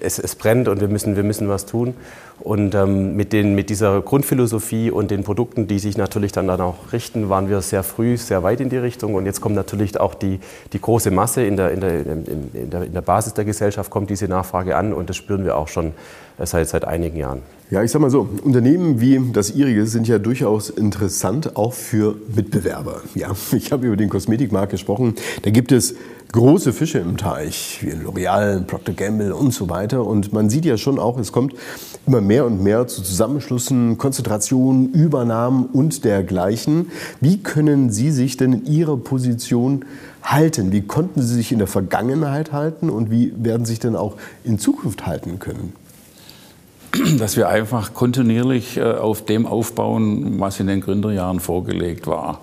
es, 0.00 0.18
es, 0.18 0.34
brennt 0.34 0.68
und 0.68 0.80
wir 0.80 0.88
müssen, 0.88 1.16
wir 1.16 1.22
müssen 1.22 1.48
was 1.48 1.66
tun. 1.66 1.94
Und 2.40 2.74
ähm, 2.74 3.14
mit, 3.14 3.32
den, 3.32 3.54
mit 3.54 3.70
dieser 3.70 4.00
Grundphilosophie 4.00 4.90
und 4.90 5.10
den 5.10 5.22
Produkten, 5.22 5.68
die 5.68 5.78
sich 5.78 5.96
natürlich 5.96 6.32
dann, 6.32 6.48
dann 6.48 6.60
auch 6.60 6.92
richten, 6.92 7.28
waren 7.28 7.48
wir 7.48 7.60
sehr 7.60 7.82
früh, 7.82 8.16
sehr 8.16 8.42
weit 8.42 8.60
in 8.60 8.68
die 8.68 8.78
Richtung. 8.78 9.14
Und 9.14 9.26
jetzt 9.26 9.40
kommt 9.40 9.54
natürlich 9.54 10.00
auch 10.00 10.14
die, 10.14 10.40
die 10.72 10.80
große 10.80 11.10
Masse 11.10 11.44
in 11.44 11.56
der, 11.56 11.70
in, 11.70 11.80
der, 11.80 12.00
in, 12.00 12.70
der, 12.70 12.82
in 12.84 12.94
der 12.94 13.02
Basis 13.02 13.34
der 13.34 13.44
Gesellschaft, 13.44 13.90
kommt 13.90 14.10
diese 14.10 14.26
Nachfrage 14.26 14.76
an 14.76 14.92
und 14.92 15.08
das 15.08 15.16
spüren 15.16 15.44
wir 15.44 15.56
auch 15.56 15.68
schon 15.68 15.92
äh, 16.38 16.46
seit, 16.46 16.68
seit 16.68 16.84
einigen 16.84 17.18
Jahren. 17.18 17.42
Ja, 17.70 17.82
ich 17.82 17.90
sag 17.90 18.02
mal 18.02 18.10
so, 18.10 18.28
Unternehmen 18.42 19.00
wie 19.00 19.18
das 19.32 19.54
Ihrige 19.54 19.86
sind 19.86 20.06
ja 20.06 20.18
durchaus 20.18 20.68
interessant, 20.68 21.56
auch 21.56 21.72
für 21.72 22.16
Mitbewerber. 22.34 23.00
Ja, 23.14 23.30
ich 23.52 23.72
habe 23.72 23.86
über 23.86 23.96
den 23.96 24.08
Kosmetikmarkt 24.08 24.72
gesprochen. 24.72 25.14
Da 25.42 25.50
gibt 25.50 25.72
es 25.72 25.94
große 26.32 26.72
Fische 26.72 26.98
im 26.98 27.18
Teich, 27.18 27.78
wie 27.82 27.90
L'Oreal, 27.90 28.62
Procter 28.62 28.94
Gamble 28.94 29.34
und 29.34 29.52
so 29.52 29.68
weiter. 29.68 30.06
Und 30.06 30.32
man 30.32 30.48
sieht 30.48 30.64
ja 30.64 30.78
schon 30.78 30.98
auch, 30.98 31.18
es 31.18 31.30
kommt 31.30 31.54
immer 32.06 32.22
mehr 32.22 32.46
und 32.46 32.62
mehr 32.62 32.86
zu 32.86 33.02
Zusammenschlüssen, 33.02 33.98
Konzentrationen, 33.98 34.92
Übernahmen 34.92 35.66
und 35.66 36.04
dergleichen. 36.04 36.90
Wie 37.20 37.42
können 37.42 37.90
Sie 37.90 38.10
sich 38.10 38.38
denn 38.38 38.54
in 38.54 38.66
Ihrer 38.66 38.96
Position 38.96 39.84
halten? 40.22 40.72
Wie 40.72 40.82
konnten 40.82 41.20
Sie 41.20 41.34
sich 41.34 41.52
in 41.52 41.58
der 41.58 41.68
Vergangenheit 41.68 42.52
halten 42.52 42.88
und 42.88 43.10
wie 43.10 43.32
werden 43.36 43.66
Sie 43.66 43.72
sich 43.72 43.80
denn 43.80 43.94
auch 43.94 44.16
in 44.42 44.58
Zukunft 44.58 45.06
halten 45.06 45.38
können? 45.38 45.74
dass 47.18 47.38
wir 47.38 47.48
einfach 47.48 47.94
kontinuierlich 47.94 48.76
äh, 48.76 48.82
auf 48.82 49.24
dem 49.24 49.46
aufbauen, 49.46 50.38
was 50.38 50.60
in 50.60 50.66
den 50.66 50.82
Gründerjahren 50.82 51.40
vorgelegt 51.40 52.06
war. 52.06 52.42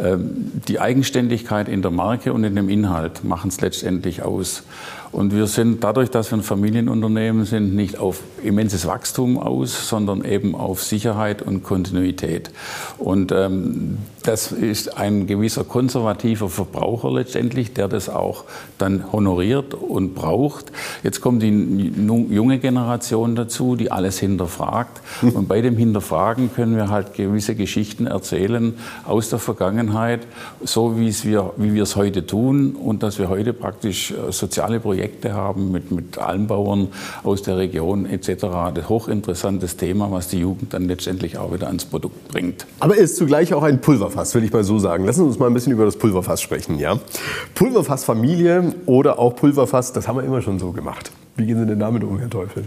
Ähm, 0.00 0.52
die 0.68 0.80
Eigenständigkeit 0.80 1.68
in 1.68 1.82
der 1.82 1.90
Marke 1.90 2.32
und 2.32 2.44
in 2.44 2.56
dem 2.56 2.68
Inhalt 2.68 3.24
machen 3.24 3.48
es 3.48 3.60
letztendlich 3.60 4.22
aus. 4.22 4.62
Und 5.12 5.34
wir 5.34 5.46
sind 5.46 5.84
dadurch, 5.84 6.10
dass 6.10 6.32
wir 6.32 6.38
ein 6.38 6.42
Familienunternehmen 6.42 7.44
sind, 7.44 7.74
nicht 7.76 7.98
auf 7.98 8.20
immenses 8.42 8.86
Wachstum 8.86 9.38
aus, 9.38 9.88
sondern 9.88 10.24
eben 10.24 10.54
auf 10.54 10.82
Sicherheit 10.82 11.42
und 11.42 11.62
Kontinuität. 11.62 12.50
Und 12.96 13.30
ähm, 13.30 13.98
das 14.22 14.52
ist 14.52 14.96
ein 14.96 15.26
gewisser 15.26 15.64
konservativer 15.64 16.48
Verbraucher 16.48 17.10
letztendlich, 17.10 17.74
der 17.74 17.88
das 17.88 18.08
auch 18.08 18.44
dann 18.78 19.12
honoriert 19.12 19.74
und 19.74 20.14
braucht. 20.14 20.72
Jetzt 21.02 21.20
kommt 21.20 21.42
die 21.42 21.92
junge 22.30 22.58
Generation 22.58 23.36
dazu, 23.36 23.76
die 23.76 23.90
alles 23.90 24.18
hinterfragt. 24.18 25.02
Und 25.20 25.46
bei 25.46 25.60
dem 25.60 25.76
Hinterfragen 25.76 26.54
können 26.54 26.74
wir 26.76 26.88
halt 26.88 27.12
gewisse 27.12 27.54
Geschichten 27.54 28.06
erzählen 28.06 28.74
aus 29.04 29.28
der 29.28 29.38
Vergangenheit, 29.38 30.20
so 30.64 30.98
wie, 30.98 31.08
es 31.08 31.26
wir, 31.26 31.52
wie 31.58 31.74
wir 31.74 31.82
es 31.82 31.96
heute 31.96 32.24
tun 32.24 32.76
und 32.76 33.02
dass 33.02 33.18
wir 33.18 33.28
heute 33.28 33.52
praktisch 33.52 34.12
äh, 34.12 34.32
soziale 34.32 34.80
Projekte 34.80 35.01
haben 35.32 35.70
mit, 35.70 35.90
mit 35.90 36.18
Almbauern 36.18 36.88
aus 37.22 37.42
der 37.42 37.56
Region 37.56 38.06
etc. 38.06 38.46
Das 38.74 38.88
hochinteressantes 38.88 39.76
Thema, 39.76 40.10
was 40.10 40.28
die 40.28 40.40
Jugend 40.40 40.74
dann 40.74 40.86
letztendlich 40.86 41.38
auch 41.38 41.52
wieder 41.52 41.66
ans 41.66 41.84
Produkt 41.84 42.28
bringt. 42.28 42.66
Aber 42.80 42.96
ist 42.96 43.16
zugleich 43.16 43.54
auch 43.54 43.62
ein 43.62 43.80
Pulverfass, 43.80 44.34
will 44.34 44.44
ich 44.44 44.52
mal 44.52 44.64
so 44.64 44.78
sagen. 44.78 45.04
Lassen 45.04 45.20
Sie 45.20 45.26
uns 45.26 45.38
mal 45.38 45.46
ein 45.46 45.54
bisschen 45.54 45.72
über 45.72 45.84
das 45.84 45.96
Pulverfass 45.96 46.40
sprechen. 46.40 46.78
Ja? 46.78 46.98
Pulverfass 47.54 48.04
Familie 48.04 48.74
oder 48.86 49.18
auch 49.18 49.36
Pulverfass, 49.36 49.92
das 49.92 50.08
haben 50.08 50.16
wir 50.16 50.24
immer 50.24 50.42
schon 50.42 50.58
so 50.58 50.72
gemacht. 50.72 51.12
Wie 51.36 51.46
gehen 51.46 51.58
Sie 51.58 51.66
denn 51.66 51.78
damit 51.78 52.04
um, 52.04 52.18
Herr 52.18 52.30
Teufel? 52.30 52.64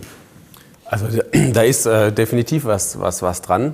Also 0.86 1.08
da 1.54 1.62
ist 1.62 1.86
äh, 1.86 2.12
definitiv 2.12 2.66
was, 2.66 3.00
was, 3.00 3.22
was 3.22 3.42
dran. 3.42 3.74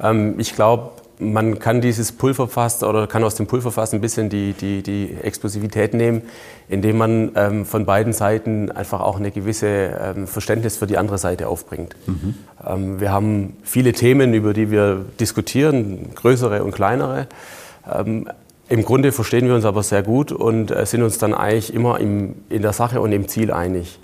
Ähm, 0.00 0.34
ich 0.38 0.54
glaube, 0.54 0.90
man 1.20 1.58
kann 1.58 1.80
dieses 1.80 2.12
Pulverfass 2.12 2.82
oder 2.82 3.06
kann 3.06 3.22
aus 3.22 3.34
dem 3.34 3.46
Pulverfass 3.46 3.92
ein 3.92 4.00
bisschen 4.00 4.28
die, 4.30 4.54
die, 4.54 4.82
die 4.82 5.16
Explosivität 5.22 5.94
nehmen, 5.94 6.22
indem 6.68 6.98
man 6.98 7.32
ähm, 7.36 7.66
von 7.66 7.84
beiden 7.84 8.12
Seiten 8.12 8.70
einfach 8.70 9.00
auch 9.00 9.18
eine 9.18 9.30
gewisse 9.30 9.66
ähm, 9.66 10.26
Verständnis 10.26 10.78
für 10.78 10.86
die 10.86 10.96
andere 10.96 11.18
Seite 11.18 11.48
aufbringt. 11.48 11.94
Mhm. 12.06 12.34
Ähm, 12.66 13.00
wir 13.00 13.12
haben 13.12 13.56
viele 13.62 13.92
Themen, 13.92 14.34
über 14.34 14.54
die 14.54 14.70
wir 14.70 15.04
diskutieren, 15.20 16.10
größere 16.14 16.64
und 16.64 16.72
kleinere. 16.72 17.28
Ähm, 17.92 18.28
Im 18.68 18.84
Grunde 18.84 19.12
verstehen 19.12 19.46
wir 19.46 19.54
uns 19.54 19.64
aber 19.64 19.82
sehr 19.82 20.02
gut 20.02 20.32
und 20.32 20.70
äh, 20.70 20.86
sind 20.86 21.02
uns 21.02 21.18
dann 21.18 21.34
eigentlich 21.34 21.74
immer 21.74 22.00
im, 22.00 22.36
in 22.48 22.62
der 22.62 22.72
Sache 22.72 23.00
und 23.00 23.12
im 23.12 23.28
Ziel 23.28 23.52
einig. 23.52 23.98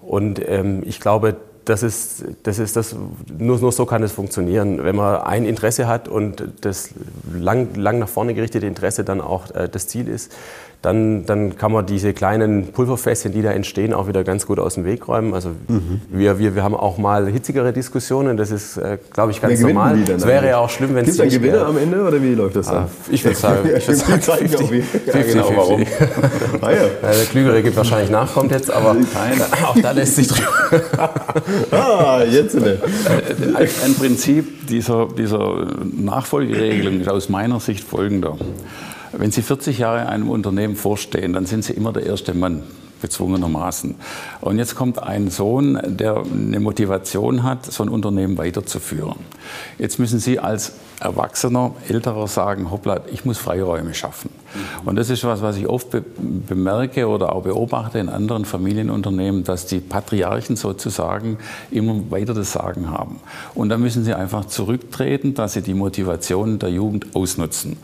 Und 0.00 0.40
ähm, 0.48 0.82
ich 0.84 1.00
glaube, 1.00 1.36
das 1.64 1.82
ist, 1.82 2.24
das 2.42 2.58
ist 2.58 2.76
das, 2.76 2.94
nur, 3.38 3.58
nur 3.58 3.72
so 3.72 3.86
kann 3.86 4.02
es 4.02 4.12
funktionieren. 4.12 4.82
Wenn 4.82 4.96
man 4.96 5.20
ein 5.22 5.44
Interesse 5.44 5.86
hat 5.86 6.08
und 6.08 6.44
das 6.62 6.90
lang, 7.32 7.74
lang 7.74 7.98
nach 7.98 8.08
vorne 8.08 8.34
gerichtete 8.34 8.66
Interesse 8.66 9.04
dann 9.04 9.20
auch 9.20 9.54
äh, 9.54 9.68
das 9.68 9.86
Ziel 9.86 10.08
ist, 10.08 10.32
dann, 10.82 11.26
dann 11.26 11.58
kann 11.58 11.72
man 11.72 11.84
diese 11.84 12.14
kleinen 12.14 12.68
Pulverfässchen, 12.72 13.32
die 13.32 13.42
da 13.42 13.50
entstehen, 13.50 13.92
auch 13.92 14.08
wieder 14.08 14.24
ganz 14.24 14.46
gut 14.46 14.58
aus 14.58 14.74
dem 14.74 14.86
Weg 14.86 15.08
räumen. 15.08 15.34
Also 15.34 15.50
mhm. 15.68 16.00
wir, 16.08 16.38
wir, 16.38 16.54
wir 16.54 16.62
haben 16.62 16.74
auch 16.74 16.96
mal 16.96 17.26
hitzigere 17.28 17.74
Diskussionen, 17.74 18.38
das 18.38 18.50
ist, 18.50 18.78
äh, 18.78 18.96
glaube 19.12 19.32
ich, 19.32 19.42
ganz 19.42 19.60
normal. 19.60 19.98
Es 20.08 20.26
wäre 20.26 20.46
ja 20.46 20.58
auch 20.58 20.70
schlimm, 20.70 20.94
wenn 20.94 21.04
es 21.04 21.18
Gibt 21.18 21.32
es 21.32 21.34
Gewinner 21.34 21.66
am 21.66 21.76
Ende 21.76 22.02
oder 22.02 22.22
wie 22.22 22.34
läuft 22.34 22.56
das 22.56 22.68
dann? 22.68 22.84
Ah, 22.84 22.88
ich 23.10 23.22
würde 23.22 23.36
sagen, 23.36 23.68
ich 23.76 23.86
würde 23.86 24.22
sagen 24.22 24.48
50, 24.48 24.68
50, 24.68 25.12
50, 25.12 25.32
genau, 25.34 25.52
warum? 25.54 25.82
ah, 26.62 26.70
ja. 26.70 26.82
Der 27.02 27.24
Klügere 27.30 27.62
gibt 27.62 27.76
wahrscheinlich 27.76 28.10
nach, 28.10 28.32
kommt 28.32 28.50
jetzt, 28.50 28.70
aber 28.70 28.96
auch 29.64 29.78
da 29.82 29.90
lässt 29.90 30.16
sich 30.16 30.28
drüber. 30.28 31.10
ah, 31.72 32.22
jetzt 32.22 32.54
ne. 32.54 32.78
Ein, 33.54 33.68
ein 33.84 33.94
Prinzip 33.98 34.66
dieser, 34.66 35.08
dieser 35.08 35.66
Nachfolgeregelung 35.92 37.00
ist 37.00 37.08
aus 37.10 37.28
meiner 37.28 37.60
Sicht 37.60 37.84
folgender. 37.84 38.38
Wenn 39.12 39.30
Sie 39.30 39.42
40 39.42 39.78
Jahre 39.78 40.06
einem 40.08 40.30
Unternehmen 40.30 40.76
vorstehen, 40.76 41.32
dann 41.32 41.46
sind 41.46 41.64
Sie 41.64 41.72
immer 41.72 41.92
der 41.92 42.06
erste 42.06 42.34
Mann 42.34 42.62
gezwungenermaßen. 43.00 43.94
Und 44.40 44.58
jetzt 44.58 44.74
kommt 44.74 45.02
ein 45.02 45.30
Sohn, 45.30 45.80
der 45.84 46.22
eine 46.22 46.60
Motivation 46.60 47.42
hat, 47.42 47.66
so 47.66 47.82
ein 47.82 47.88
Unternehmen 47.88 48.38
weiterzuführen. 48.38 49.16
Jetzt 49.78 49.98
müssen 49.98 50.18
Sie 50.18 50.38
als 50.38 50.74
Erwachsener, 51.00 51.74
Älterer 51.88 52.28
sagen, 52.28 52.70
hoppla, 52.70 53.00
ich 53.10 53.24
muss 53.24 53.38
Freiräume 53.38 53.94
schaffen. 53.94 54.30
Und 54.84 54.96
das 54.96 55.08
ist 55.08 55.24
was, 55.24 55.40
was 55.40 55.56
ich 55.56 55.66
oft 55.66 55.90
be 55.90 56.04
bemerke 56.46 57.08
oder 57.08 57.34
auch 57.34 57.42
beobachte 57.42 57.98
in 57.98 58.08
anderen 58.08 58.44
Familienunternehmen, 58.44 59.44
dass 59.44 59.64
die 59.64 59.80
Patriarchen 59.80 60.56
sozusagen 60.56 61.38
immer 61.70 62.10
weiter 62.10 62.34
das 62.34 62.52
Sagen 62.52 62.90
haben. 62.90 63.20
Und 63.54 63.70
da 63.70 63.78
müssen 63.78 64.04
sie 64.04 64.12
einfach 64.12 64.44
zurücktreten, 64.44 65.34
dass 65.34 65.54
sie 65.54 65.62
die 65.62 65.74
Motivation 65.74 66.58
der 66.58 66.70
Jugend 66.70 67.14
ausnutzen 67.14 67.78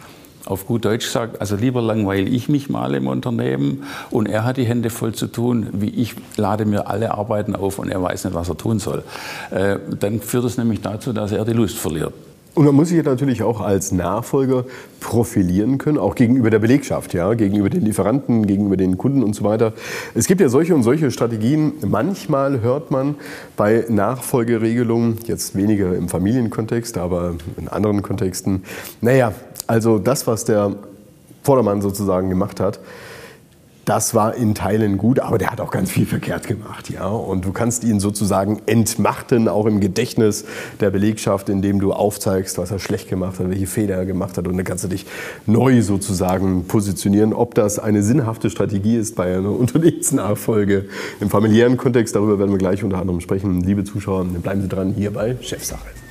auf 0.46 0.66
gut 0.66 0.84
Deutsch 0.84 1.06
gesagt, 1.06 1.40
also 1.40 1.56
lieber 1.56 1.82
langweile 1.82 2.28
ich 2.28 2.48
mich 2.48 2.70
mal 2.70 2.94
im 2.94 3.08
Unternehmen 3.08 3.84
und 4.10 4.26
er 4.26 4.44
hat 4.44 4.56
die 4.56 4.64
Hände 4.64 4.90
voll 4.90 5.14
zu 5.14 5.26
tun, 5.26 5.68
wie 5.72 5.90
ich 5.90 6.14
lade 6.36 6.64
mir 6.64 6.88
alle 6.88 7.12
Arbeiten 7.12 7.54
auf 7.54 7.78
und 7.78 7.90
er 7.90 8.02
weiß 8.02 8.24
nicht, 8.24 8.34
was 8.34 8.48
er 8.48 8.56
tun 8.56 8.78
soll. 8.78 9.02
Äh, 9.50 9.76
dann 10.00 10.20
führt 10.20 10.44
es 10.44 10.56
nämlich 10.56 10.80
dazu, 10.80 11.12
dass 11.12 11.32
er 11.32 11.44
die 11.44 11.52
Lust 11.52 11.76
verliert. 11.76 12.14
Und 12.56 12.64
man 12.64 12.74
muss 12.74 12.88
sich 12.88 13.04
natürlich 13.04 13.42
auch 13.42 13.60
als 13.60 13.92
Nachfolger 13.92 14.64
profilieren 15.00 15.76
können, 15.76 15.98
auch 15.98 16.14
gegenüber 16.14 16.48
der 16.48 16.58
Belegschaft, 16.58 17.12
ja, 17.12 17.34
gegenüber 17.34 17.68
den 17.68 17.82
Lieferanten, 17.82 18.46
gegenüber 18.46 18.78
den 18.78 18.96
Kunden 18.96 19.22
und 19.22 19.34
so 19.34 19.44
weiter. 19.44 19.74
Es 20.14 20.26
gibt 20.26 20.40
ja 20.40 20.48
solche 20.48 20.74
und 20.74 20.82
solche 20.82 21.10
Strategien. 21.10 21.74
Manchmal 21.86 22.62
hört 22.62 22.90
man 22.90 23.16
bei 23.58 23.84
Nachfolgeregelungen, 23.90 25.18
jetzt 25.26 25.54
weniger 25.54 25.94
im 25.94 26.08
Familienkontext, 26.08 26.96
aber 26.96 27.34
in 27.58 27.68
anderen 27.68 28.00
Kontexten, 28.00 28.64
naja, 29.02 29.34
also 29.66 29.98
das, 29.98 30.26
was 30.26 30.46
der 30.46 30.76
Vordermann 31.42 31.82
sozusagen 31.82 32.30
gemacht 32.30 32.58
hat, 32.58 32.80
das 33.86 34.14
war 34.14 34.34
in 34.34 34.54
Teilen 34.56 34.98
gut, 34.98 35.20
aber 35.20 35.38
der 35.38 35.50
hat 35.50 35.60
auch 35.60 35.70
ganz 35.70 35.92
viel 35.92 36.06
verkehrt 36.06 36.48
gemacht, 36.48 36.90
ja. 36.90 37.06
Und 37.06 37.44
du 37.44 37.52
kannst 37.52 37.84
ihn 37.84 38.00
sozusagen 38.00 38.60
entmachten, 38.66 39.48
auch 39.48 39.64
im 39.64 39.78
Gedächtnis 39.78 40.44
der 40.80 40.90
Belegschaft, 40.90 41.48
indem 41.48 41.80
du 41.80 41.92
aufzeigst, 41.92 42.58
was 42.58 42.72
er 42.72 42.80
schlecht 42.80 43.08
gemacht 43.08 43.38
hat, 43.38 43.48
welche 43.48 43.68
Fehler 43.68 43.94
er 43.94 44.04
gemacht 44.04 44.36
hat. 44.36 44.48
Und 44.48 44.56
dann 44.56 44.64
kannst 44.64 44.82
du 44.82 44.88
dich 44.88 45.06
neu 45.46 45.82
sozusagen 45.82 46.66
positionieren. 46.66 47.32
Ob 47.32 47.54
das 47.54 47.78
eine 47.78 48.02
sinnhafte 48.02 48.50
Strategie 48.50 48.96
ist 48.96 49.14
bei 49.14 49.36
einer 49.36 49.50
Unternehmensnachfolge 49.58 50.86
im 51.20 51.30
familiären 51.30 51.76
Kontext, 51.76 52.16
darüber 52.16 52.40
werden 52.40 52.50
wir 52.50 52.58
gleich 52.58 52.82
unter 52.82 52.98
anderem 52.98 53.20
sprechen. 53.20 53.62
Liebe 53.62 53.84
Zuschauer, 53.84 54.24
bleiben 54.24 54.62
Sie 54.62 54.68
dran 54.68 54.94
hier 54.96 55.12
bei 55.12 55.36
Chefsache. 55.40 56.05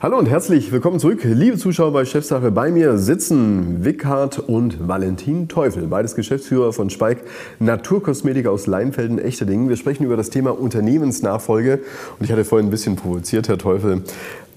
Hallo 0.00 0.16
und 0.16 0.26
herzlich 0.26 0.70
willkommen 0.70 1.00
zurück, 1.00 1.22
liebe 1.24 1.56
Zuschauer 1.56 1.92
bei 1.92 2.04
Chefsache. 2.04 2.52
Bei 2.52 2.70
mir 2.70 2.98
sitzen 2.98 3.84
Wickhardt 3.84 4.38
und 4.38 4.86
Valentin 4.86 5.48
Teufel, 5.48 5.88
beides 5.88 6.14
Geschäftsführer 6.14 6.72
von 6.72 6.88
Speik 6.88 7.18
Naturkosmetik 7.58 8.46
aus 8.46 8.68
Leinfelden, 8.68 9.18
Echterdingen. 9.18 9.68
Wir 9.68 9.76
sprechen 9.76 10.04
über 10.04 10.16
das 10.16 10.30
Thema 10.30 10.56
Unternehmensnachfolge 10.56 11.80
und 12.16 12.24
ich 12.24 12.30
hatte 12.30 12.44
vorhin 12.44 12.68
ein 12.68 12.70
bisschen 12.70 12.94
provoziert, 12.94 13.48
Herr 13.48 13.58
Teufel. 13.58 14.04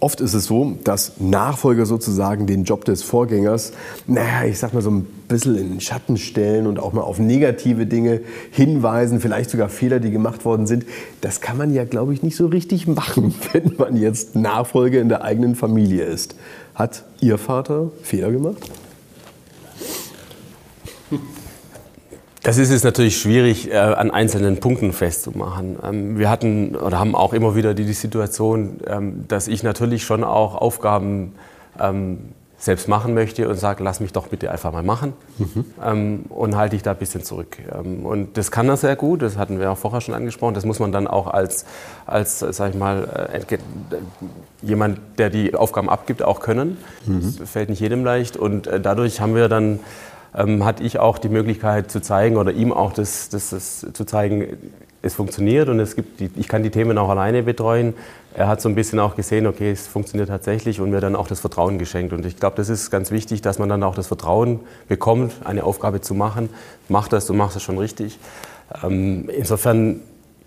Oft 0.01 0.19
ist 0.19 0.33
es 0.33 0.45
so, 0.45 0.79
dass 0.83 1.19
Nachfolger 1.19 1.85
sozusagen 1.85 2.47
den 2.47 2.63
Job 2.63 2.85
des 2.85 3.03
Vorgängers, 3.03 3.71
naja, 4.07 4.45
ich 4.49 4.57
sag 4.57 4.73
mal 4.73 4.81
so 4.81 4.89
ein 4.89 5.05
bisschen 5.27 5.55
in 5.55 5.69
den 5.69 5.79
Schatten 5.79 6.17
stellen 6.17 6.65
und 6.65 6.79
auch 6.79 6.91
mal 6.91 7.03
auf 7.03 7.19
negative 7.19 7.85
Dinge 7.85 8.21
hinweisen, 8.49 9.19
vielleicht 9.19 9.51
sogar 9.51 9.69
Fehler, 9.69 9.99
die 9.99 10.09
gemacht 10.09 10.43
worden 10.43 10.65
sind. 10.65 10.87
Das 11.21 11.39
kann 11.39 11.55
man 11.55 11.71
ja, 11.71 11.85
glaube 11.85 12.15
ich, 12.15 12.23
nicht 12.23 12.35
so 12.35 12.47
richtig 12.47 12.87
machen, 12.87 13.35
wenn 13.53 13.75
man 13.77 13.95
jetzt 13.95 14.35
Nachfolger 14.35 14.99
in 15.01 15.09
der 15.09 15.23
eigenen 15.23 15.53
Familie 15.53 16.05
ist. 16.05 16.33
Hat 16.73 17.03
Ihr 17.19 17.37
Vater 17.37 17.91
Fehler 18.01 18.31
gemacht? 18.31 18.71
Das 22.43 22.57
ist 22.57 22.71
es 22.71 22.83
natürlich 22.83 23.21
schwierig, 23.21 23.71
äh, 23.71 23.77
an 23.77 24.09
einzelnen 24.09 24.59
Punkten 24.59 24.93
festzumachen. 24.93 25.77
Ähm, 25.83 26.17
wir 26.17 26.29
hatten 26.29 26.75
oder 26.75 26.99
haben 26.99 27.15
auch 27.15 27.33
immer 27.33 27.55
wieder 27.55 27.73
die, 27.73 27.91
Situation, 27.93 28.79
ähm, 28.87 29.25
dass 29.27 29.47
ich 29.47 29.61
natürlich 29.61 30.03
schon 30.03 30.23
auch 30.23 30.55
Aufgaben 30.55 31.33
ähm, 31.79 32.17
selbst 32.57 32.87
machen 32.87 33.13
möchte 33.13 33.47
und 33.47 33.57
sage, 33.57 33.83
lass 33.83 33.99
mich 33.99 34.13
doch 34.13 34.27
bitte 34.27 34.51
einfach 34.51 34.71
mal 34.71 34.83
machen 34.83 35.13
mhm. 35.39 36.25
und 36.29 36.55
halte 36.55 36.75
ich 36.75 36.83
da 36.83 36.91
ein 36.91 36.97
bisschen 36.97 37.23
zurück. 37.23 37.57
und 38.03 38.37
das 38.37 38.51
kann 38.51 38.69
er 38.69 38.77
sehr 38.77 38.95
gut, 38.95 39.23
das 39.23 39.35
hatten 39.35 39.59
wir 39.59 39.71
auch 39.71 39.79
vorher 39.79 39.99
schon 39.99 40.13
angesprochen. 40.13 40.53
Das 40.53 40.63
muss 40.63 40.77
man 40.77 40.91
dann 40.91 41.07
auch 41.07 41.25
als, 41.25 41.65
als 42.05 42.37
sag 42.37 42.69
ich 42.69 42.75
mal, 42.75 43.31
äh, 43.33 43.57
jemand, 44.61 44.99
der 45.17 45.31
die 45.31 45.55
Aufgaben 45.55 45.89
abgibt, 45.89 46.21
auch 46.21 46.39
können. 46.39 46.77
Mhm. 47.07 47.35
Das 47.39 47.49
fällt 47.49 47.69
nicht 47.69 47.79
jedem 47.79 48.05
leicht 48.05 48.37
und 48.37 48.67
äh, 48.67 48.79
dadurch 48.79 49.21
haben 49.21 49.33
wir 49.33 49.49
dann 49.49 49.79
ähm, 50.35 50.65
hatte 50.65 50.83
ich 50.83 50.99
auch 50.99 51.17
die 51.17 51.29
Möglichkeit 51.29 51.91
zu 51.91 52.01
zeigen 52.01 52.37
oder 52.37 52.51
ihm 52.51 52.71
auch 52.71 52.93
das, 52.93 53.29
das, 53.29 53.49
das 53.49 53.85
zu 53.93 54.05
zeigen, 54.05 54.57
es 55.01 55.15
funktioniert 55.15 55.67
und 55.69 55.79
es 55.79 55.95
gibt 55.95 56.19
die, 56.19 56.29
ich 56.35 56.47
kann 56.47 56.63
die 56.63 56.69
Themen 56.69 56.97
auch 56.97 57.09
alleine 57.09 57.43
betreuen. 57.43 57.93
Er 58.33 58.47
hat 58.47 58.61
so 58.61 58.69
ein 58.69 58.75
bisschen 58.75 58.99
auch 58.99 59.15
gesehen, 59.15 59.47
okay, 59.47 59.71
es 59.71 59.87
funktioniert 59.87 60.29
tatsächlich 60.29 60.79
und 60.79 60.91
mir 60.91 61.01
dann 61.01 61.15
auch 61.15 61.27
das 61.27 61.39
Vertrauen 61.39 61.79
geschenkt. 61.79 62.13
Und 62.13 62.25
ich 62.25 62.37
glaube, 62.37 62.55
das 62.55 62.69
ist 62.69 62.91
ganz 62.91 63.11
wichtig, 63.11 63.41
dass 63.41 63.59
man 63.59 63.67
dann 63.67 63.83
auch 63.83 63.95
das 63.95 64.07
Vertrauen 64.07 64.59
bekommt, 64.87 65.33
eine 65.43 65.63
Aufgabe 65.63 66.01
zu 66.01 66.13
machen. 66.13 66.49
Mach 66.87 67.07
das, 67.07 67.25
du 67.25 67.33
machst 67.33 67.57
es 67.57 67.63
schon 67.63 67.77
richtig. 67.77 68.19
Ähm, 68.83 69.29
insofern 69.35 70.01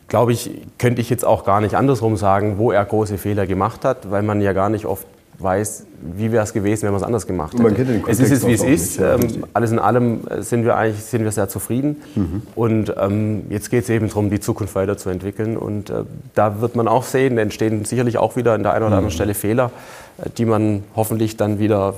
glaube 0.09 0.33
ich, 0.33 0.51
könnte 0.79 1.01
ich 1.01 1.11
jetzt 1.11 1.25
auch 1.25 1.45
gar 1.45 1.61
nicht 1.61 1.75
andersrum 1.75 2.17
sagen, 2.17 2.59
wo 2.59 2.71
er 2.71 2.85
große 2.85 3.19
Fehler 3.19 3.47
gemacht 3.47 3.85
hat, 3.85 4.11
weil 4.11 4.23
man 4.23 4.41
ja 4.41 4.53
gar 4.53 4.69
nicht 4.69 4.87
oft 4.87 5.07
weiß, 5.39 5.87
wie 6.17 6.33
wäre 6.33 6.45
es 6.45 6.53
gewesen, 6.53 6.83
wenn 6.85 6.93
man 6.93 7.01
es 7.01 7.07
anders 7.07 7.27
gemacht 7.27 7.55
hätte. 7.59 8.03
es 8.07 8.21
ist 8.21 8.47
wie 8.47 8.53
es 8.53 8.63
ist. 8.63 8.99
Ähm, 8.99 9.45
alles 9.53 9.73
in 9.73 9.79
allem 9.79 10.21
sind 10.41 10.65
wir 10.65 10.77
eigentlich 10.77 11.05
sind 11.05 11.25
wir 11.25 11.33
sehr 11.33 11.49
zufrieden. 11.49 12.03
Mhm. 12.15 12.43
Und 12.55 12.95
ähm, 12.99 13.45
jetzt 13.51 13.71
geht 13.71 13.85
es 13.85 13.91
eben 13.91 14.09
darum, 14.09 14.31
die 14.31 14.41
Zukunft 14.41 14.75
weiterzuentwickeln. 14.75 15.57
Und 15.57 15.91
äh, 15.91 16.05
da 16.35 16.61
wird 16.61 16.77
man 16.77 16.89
auch 16.89 17.05
sehen, 17.05 17.39
entstehen 17.39 17.85
sicherlich 17.85 18.19
auch 18.19 18.37
wieder 18.37 18.53
an 18.53 18.63
der 18.63 18.73
einen 18.73 18.85
oder 18.85 18.97
anderen 18.97 19.13
mhm. 19.13 19.15
Stelle 19.17 19.35
Fehler, 19.35 19.71
äh, 20.19 20.31
die 20.37 20.45
man 20.45 20.85
hoffentlich 20.95 21.37
dann 21.37 21.59
wieder 21.59 21.95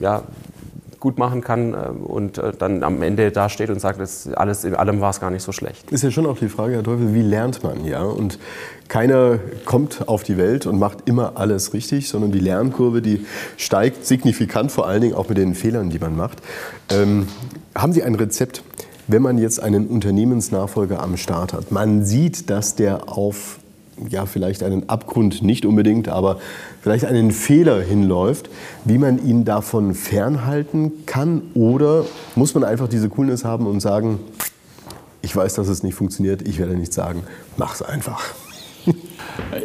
ja, 0.00 0.22
gut 1.02 1.18
machen 1.18 1.40
kann 1.40 1.74
äh, 1.74 1.88
und 1.88 2.38
äh, 2.38 2.52
dann 2.56 2.84
am 2.84 3.02
Ende 3.02 3.32
dasteht 3.32 3.70
und 3.70 3.80
sagt, 3.80 4.00
das 4.00 4.32
alles 4.34 4.62
in 4.62 4.76
allem 4.76 5.00
war 5.00 5.10
es 5.10 5.18
gar 5.18 5.32
nicht 5.32 5.42
so 5.42 5.50
schlecht. 5.50 5.90
Ist 5.90 6.04
ja 6.04 6.12
schon 6.12 6.26
auch 6.26 6.38
die 6.38 6.48
Frage, 6.48 6.74
Herr 6.74 6.84
Teufel, 6.84 7.12
wie 7.12 7.22
lernt 7.22 7.64
man? 7.64 7.84
Ja? 7.84 8.04
Und 8.04 8.38
keiner 8.86 9.40
kommt 9.64 10.08
auf 10.08 10.22
die 10.22 10.38
Welt 10.38 10.64
und 10.64 10.78
macht 10.78 10.98
immer 11.06 11.32
alles 11.34 11.74
richtig, 11.74 12.08
sondern 12.08 12.30
die 12.30 12.38
Lernkurve, 12.38 13.02
die 13.02 13.26
steigt 13.56 14.06
signifikant, 14.06 14.70
vor 14.70 14.86
allen 14.86 15.00
Dingen 15.00 15.14
auch 15.14 15.28
mit 15.28 15.38
den 15.38 15.56
Fehlern, 15.56 15.90
die 15.90 15.98
man 15.98 16.16
macht. 16.16 16.38
Ähm, 16.88 17.26
haben 17.74 17.92
Sie 17.92 18.04
ein 18.04 18.14
Rezept, 18.14 18.62
wenn 19.08 19.22
man 19.22 19.38
jetzt 19.38 19.60
einen 19.60 19.88
Unternehmensnachfolger 19.88 21.02
am 21.02 21.16
Start 21.16 21.52
hat? 21.52 21.72
Man 21.72 22.04
sieht, 22.04 22.48
dass 22.48 22.76
der 22.76 23.08
auf 23.08 23.58
ja, 24.08 24.26
vielleicht 24.26 24.62
einen 24.62 24.88
Abgrund 24.88 25.42
nicht 25.42 25.64
unbedingt, 25.64 26.08
aber 26.08 26.38
vielleicht 26.80 27.04
einen 27.04 27.30
Fehler 27.30 27.80
hinläuft, 27.80 28.50
wie 28.84 28.98
man 28.98 29.24
ihn 29.24 29.44
davon 29.44 29.94
fernhalten 29.94 31.04
kann? 31.06 31.42
Oder 31.54 32.04
muss 32.34 32.54
man 32.54 32.64
einfach 32.64 32.88
diese 32.88 33.08
Coolness 33.08 33.44
haben 33.44 33.66
und 33.66 33.80
sagen, 33.80 34.18
ich 35.22 35.34
weiß, 35.34 35.54
dass 35.54 35.68
es 35.68 35.82
nicht 35.82 35.94
funktioniert, 35.94 36.46
ich 36.46 36.58
werde 36.58 36.74
nicht 36.74 36.92
sagen, 36.92 37.22
mach's 37.56 37.80
einfach. 37.80 38.22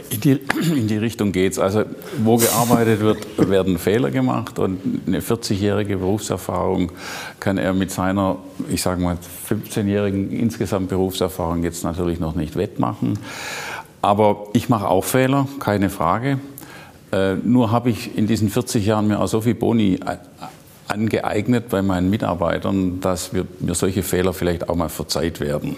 In 0.10 0.22
die, 0.22 0.39
in 0.72 0.88
die 0.88 0.98
Richtung 0.98 1.32
geht's. 1.32 1.60
Also 1.60 1.84
wo 2.24 2.38
gearbeitet 2.38 3.01
wird, 3.01 3.50
werden 3.50 3.77
Fehler 3.77 4.12
gemacht 4.12 4.60
und 4.60 4.79
eine 5.06 5.20
40-jährige 5.20 5.98
Berufserfahrung 5.98 6.91
kann 7.39 7.58
er 7.58 7.74
mit 7.74 7.91
seiner, 7.91 8.38
ich 8.70 8.82
sage 8.82 9.01
mal, 9.01 9.17
15-jährigen 9.50 10.32
insgesamt 10.32 10.89
Berufserfahrung 10.89 11.63
jetzt 11.63 11.84
natürlich 11.84 12.20
noch 12.20 12.36
nicht 12.36 12.56
wettmachen. 12.56 13.20
Aber 14.08 14.48
ich 14.54 14.70
mache 14.70 14.88
auch 14.88 15.04
Fehler, 15.04 15.50
keine 15.60 15.90
Frage. 15.90 16.40
Äh, 17.12 17.34
nur 17.44 17.72
habe 17.72 17.90
ich 17.90 18.18
in 18.18 18.26
diesen 18.26 18.48
40 18.48 18.86
Jahren 18.86 19.10
mir 19.10 19.20
auch 19.20 19.28
so 19.28 19.42
viel 19.42 19.54
Boni 19.54 19.96
äh, 19.96 20.16
angeeignet 20.88 21.68
bei 21.68 21.82
meinen 21.82 22.10
Mitarbeitern, 22.10 23.02
dass 23.02 23.34
wir, 23.34 23.46
mir 23.60 23.76
solche 23.76 24.04
Fehler 24.04 24.32
vielleicht 24.32 24.70
auch 24.70 24.76
mal 24.76 24.88
verzeiht 24.88 25.42
werden. 25.42 25.76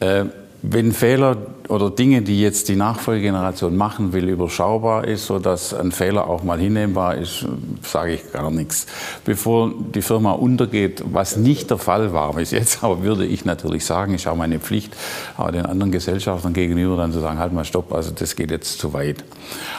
Äh, 0.00 0.24
wenn 0.62 0.92
Fehler 0.92 1.36
oder 1.68 1.90
Dinge, 1.90 2.22
die 2.22 2.40
jetzt 2.40 2.68
die 2.68 2.76
Nachfolgegeneration 2.76 3.76
machen 3.76 4.12
will, 4.12 4.28
überschaubar 4.28 5.06
ist, 5.06 5.26
sodass 5.26 5.74
ein 5.74 5.92
Fehler 5.92 6.28
auch 6.28 6.42
mal 6.42 6.58
hinnehmbar 6.58 7.16
ist, 7.16 7.44
sage 7.82 8.14
ich 8.14 8.32
gar 8.32 8.50
nichts. 8.50 8.86
Bevor 9.24 9.70
die 9.94 10.00
Firma 10.00 10.32
untergeht, 10.32 11.04
was 11.12 11.36
nicht 11.36 11.70
der 11.70 11.78
Fall 11.78 12.12
war 12.12 12.34
bis 12.34 12.50
jetzt, 12.50 12.82
aber 12.82 13.02
würde 13.02 13.26
ich 13.26 13.44
natürlich 13.44 13.84
sagen, 13.84 14.14
ist 14.14 14.26
auch 14.26 14.34
meine 14.34 14.58
Pflicht, 14.58 14.96
aber 15.36 15.52
den 15.52 15.66
anderen 15.66 15.92
Gesellschaftern 15.92 16.54
gegenüber 16.54 16.96
dann 16.96 17.12
zu 17.12 17.20
sagen, 17.20 17.38
halt 17.38 17.52
mal 17.52 17.64
stopp, 17.64 17.92
also 17.92 18.10
das 18.12 18.34
geht 18.34 18.50
jetzt 18.50 18.78
zu 18.78 18.94
weit. 18.94 19.24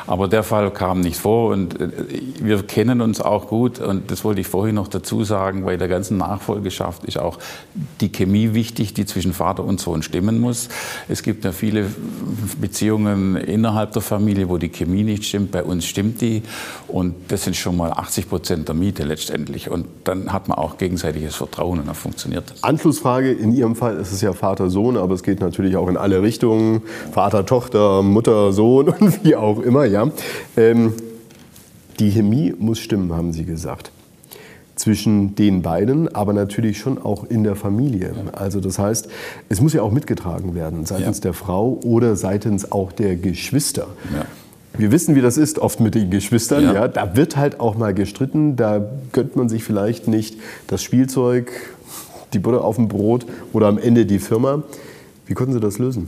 Aber 0.06 0.28
der 0.28 0.44
Fall 0.44 0.72
kam 0.72 1.02
nicht 1.02 1.18
vor 1.18 1.52
und 1.52 1.80
äh, 1.82 1.90
wir 2.40 2.62
kennen 2.64 3.02
uns 3.02 3.20
auch 3.20 3.48
gut 3.48 3.80
und 3.80 4.12
das 4.12 4.24
wollte 4.24 4.42
ich 4.42 4.48
vorhin 4.48 4.76
noch 4.76 4.88
dazu 4.88 5.24
sagen, 5.24 5.66
bei 5.66 5.76
der 5.76 5.88
ganzen 5.88 6.18
Nachfolgeschaft 6.18 7.04
ist 7.06 7.18
auch 7.18 7.40
die 8.00 8.12
Chemie 8.12 8.54
wichtig, 8.54 8.94
die 8.94 9.06
zwischen 9.06 9.34
Vater 9.34 9.64
und 9.64 9.80
Sohn 9.80 10.04
stimmen 10.04 10.40
muss. 10.40 10.69
Es 11.08 11.24
gibt 11.24 11.46
ja 11.46 11.52
viele 11.52 11.88
Beziehungen 12.60 13.36
innerhalb 13.36 13.94
der 13.94 14.02
Familie, 14.02 14.50
wo 14.50 14.58
die 14.58 14.70
Chemie 14.70 15.04
nicht 15.04 15.26
stimmt. 15.26 15.52
Bei 15.52 15.64
uns 15.64 15.86
stimmt 15.86 16.22
die 16.22 16.44
und 16.88 17.16
das 17.30 17.44
sind 17.44 17.56
schon 17.56 17.78
mal 17.78 17.92
80 17.92 18.30
Prozent 18.30 18.68
der 18.68 18.76
Miete 18.76 19.04
letztendlich. 19.04 19.70
Und 19.70 19.86
dann 20.04 20.32
hat 20.34 20.48
man 20.48 20.58
auch 20.58 20.78
gegenseitiges 20.78 21.36
Vertrauen 21.36 21.80
und 21.80 21.88
dann 21.88 21.96
funktioniert 21.96 22.50
das. 22.50 22.64
Anschlussfrage, 22.64 23.32
in 23.32 23.54
Ihrem 23.54 23.76
Fall 23.76 23.98
ist 23.98 24.12
es 24.12 24.22
ja 24.22 24.34
Vater-Sohn, 24.34 24.98
aber 24.98 25.14
es 25.14 25.24
geht 25.24 25.40
natürlich 25.40 25.76
auch 25.76 25.88
in 25.88 25.98
alle 25.98 26.22
Richtungen. 26.22 26.82
Vater-Tochter, 27.12 28.02
Mutter-Sohn 28.02 28.90
und 29.00 29.24
wie 29.24 29.36
auch 29.36 29.60
immer. 29.60 29.86
Ja. 29.86 30.10
Ähm, 30.58 30.94
die 32.00 32.12
Chemie 32.12 32.54
muss 32.58 32.80
stimmen, 32.80 33.14
haben 33.14 33.34
Sie 33.34 33.46
gesagt 33.46 33.92
zwischen 34.80 35.36
den 35.36 35.62
beiden, 35.62 36.14
aber 36.16 36.34
natürlich 36.34 36.80
schon 36.80 36.98
auch 36.98 37.26
in 37.26 37.44
der 37.44 37.56
Familie. 37.56 38.14
Also 38.32 38.60
das 38.60 38.80
heißt, 38.80 39.10
es 39.50 39.62
muss 39.62 39.74
ja 39.74 39.82
auch 39.82 39.92
mitgetragen 39.92 40.56
werden 40.56 40.86
seitens 40.86 41.18
ja. 41.18 41.24
der 41.24 41.34
Frau 41.34 41.80
oder 41.84 42.16
seitens 42.16 42.72
auch 42.72 42.92
der 42.92 43.16
Geschwister. 43.16 43.88
Ja. 44.14 44.26
Wir 44.78 44.92
wissen, 44.92 45.16
wie 45.16 45.22
das 45.22 45.38
ist, 45.38 45.60
oft 45.60 45.82
mit 45.82 45.96
den 45.96 46.10
Geschwistern. 46.10 46.64
Ja. 46.64 46.74
ja. 46.74 46.88
Da 46.88 47.16
wird 47.16 47.36
halt 47.36 47.60
auch 47.60 47.76
mal 47.76 47.94
gestritten. 47.94 48.56
Da 48.56 48.86
gönnt 49.12 49.36
man 49.36 49.50
sich 49.50 49.64
vielleicht 49.64 50.08
nicht 50.08 50.38
das 50.68 50.82
Spielzeug, 50.82 51.52
die 52.34 52.40
Butter 52.40 52.64
auf 52.64 52.78
dem 52.78 52.88
Brot 52.88 53.26
oder 53.52 53.68
am 53.68 53.78
Ende 53.78 54.06
die 54.06 54.20
Firma. 54.20 54.64
Wie 55.30 55.36
konnten 55.36 55.54
Sie 55.54 55.60
das 55.60 55.78
lösen? 55.78 56.08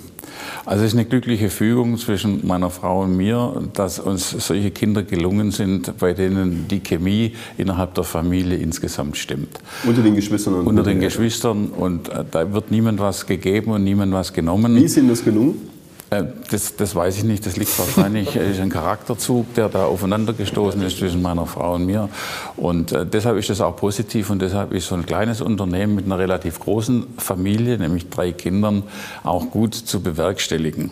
Also 0.66 0.84
es 0.84 0.94
ist 0.94 0.98
eine 0.98 1.08
glückliche 1.08 1.52
Fügung 1.52 1.96
zwischen 2.00 2.46
meiner 2.48 2.72
Frau 2.72 3.04
und 3.04 3.16
mir, 3.16 3.70
dass 3.76 4.00
uns 4.00 4.32
solche 4.32 4.72
Kinder 4.72 5.04
gelungen 5.04 5.52
sind, 5.52 5.96
bei 6.00 6.14
denen 6.14 6.66
die 6.68 6.80
Chemie 6.80 7.34
innerhalb 7.56 7.94
der 7.94 8.04
Familie 8.04 8.58
insgesamt 8.58 9.18
stimmt. 9.18 9.60
Unter 9.86 10.02
den 10.02 10.16
Geschwistern? 10.16 10.56
Und 10.56 10.66
Unter 10.66 10.82
den 10.82 11.00
Geschwistern 11.00 11.68
und 11.68 12.10
äh, 12.10 12.26
da 12.32 12.52
wird 12.52 12.72
niemand 12.72 13.00
was 13.00 13.28
gegeben 13.28 13.70
und 13.70 13.84
niemand 13.84 14.12
was 14.12 14.34
genommen. 14.34 14.76
Wie 14.76 14.86
ist 14.86 14.98
Ihnen 14.98 15.10
das 15.10 15.24
gelungen? 15.24 15.71
Äh, 16.12 16.26
das, 16.52 16.76
das, 16.76 16.94
weiß 16.94 17.18
ich 17.18 17.24
nicht. 17.24 17.46
Das 17.46 17.56
liegt 17.56 17.78
wahrscheinlich, 17.80 18.36
ist 18.36 18.60
ein 18.60 18.70
Charakterzug, 18.70 19.54
der 19.56 19.70
da 19.70 19.86
aufeinander 19.86 20.34
gestoßen 20.34 20.82
ist 20.84 20.98
zwischen 20.98 21.22
meiner 21.22 21.46
Frau 21.46 21.76
und 21.76 21.86
mir. 21.86 22.10
Und 22.58 22.92
äh, 22.92 23.06
deshalb 23.06 23.38
ist 23.38 23.50
das 23.50 23.62
auch 23.62 23.78
positiv 23.78 24.30
und 24.30 24.42
deshalb 24.42 24.74
ist 24.74 24.88
so 24.88 24.96
ein 24.96 25.06
kleines 25.06 25.42
Unternehmen 25.42 25.96
mit 25.96 26.06
einer 26.06 26.20
relativ 26.20 26.60
großen 26.60 27.08
Familie, 27.18 27.78
nämlich 27.78 28.10
drei 28.10 28.34
Kindern, 28.34 28.84
auch 29.24 29.50
gut 29.52 29.74
zu 29.74 30.04
bewerkstelligen. 30.04 30.92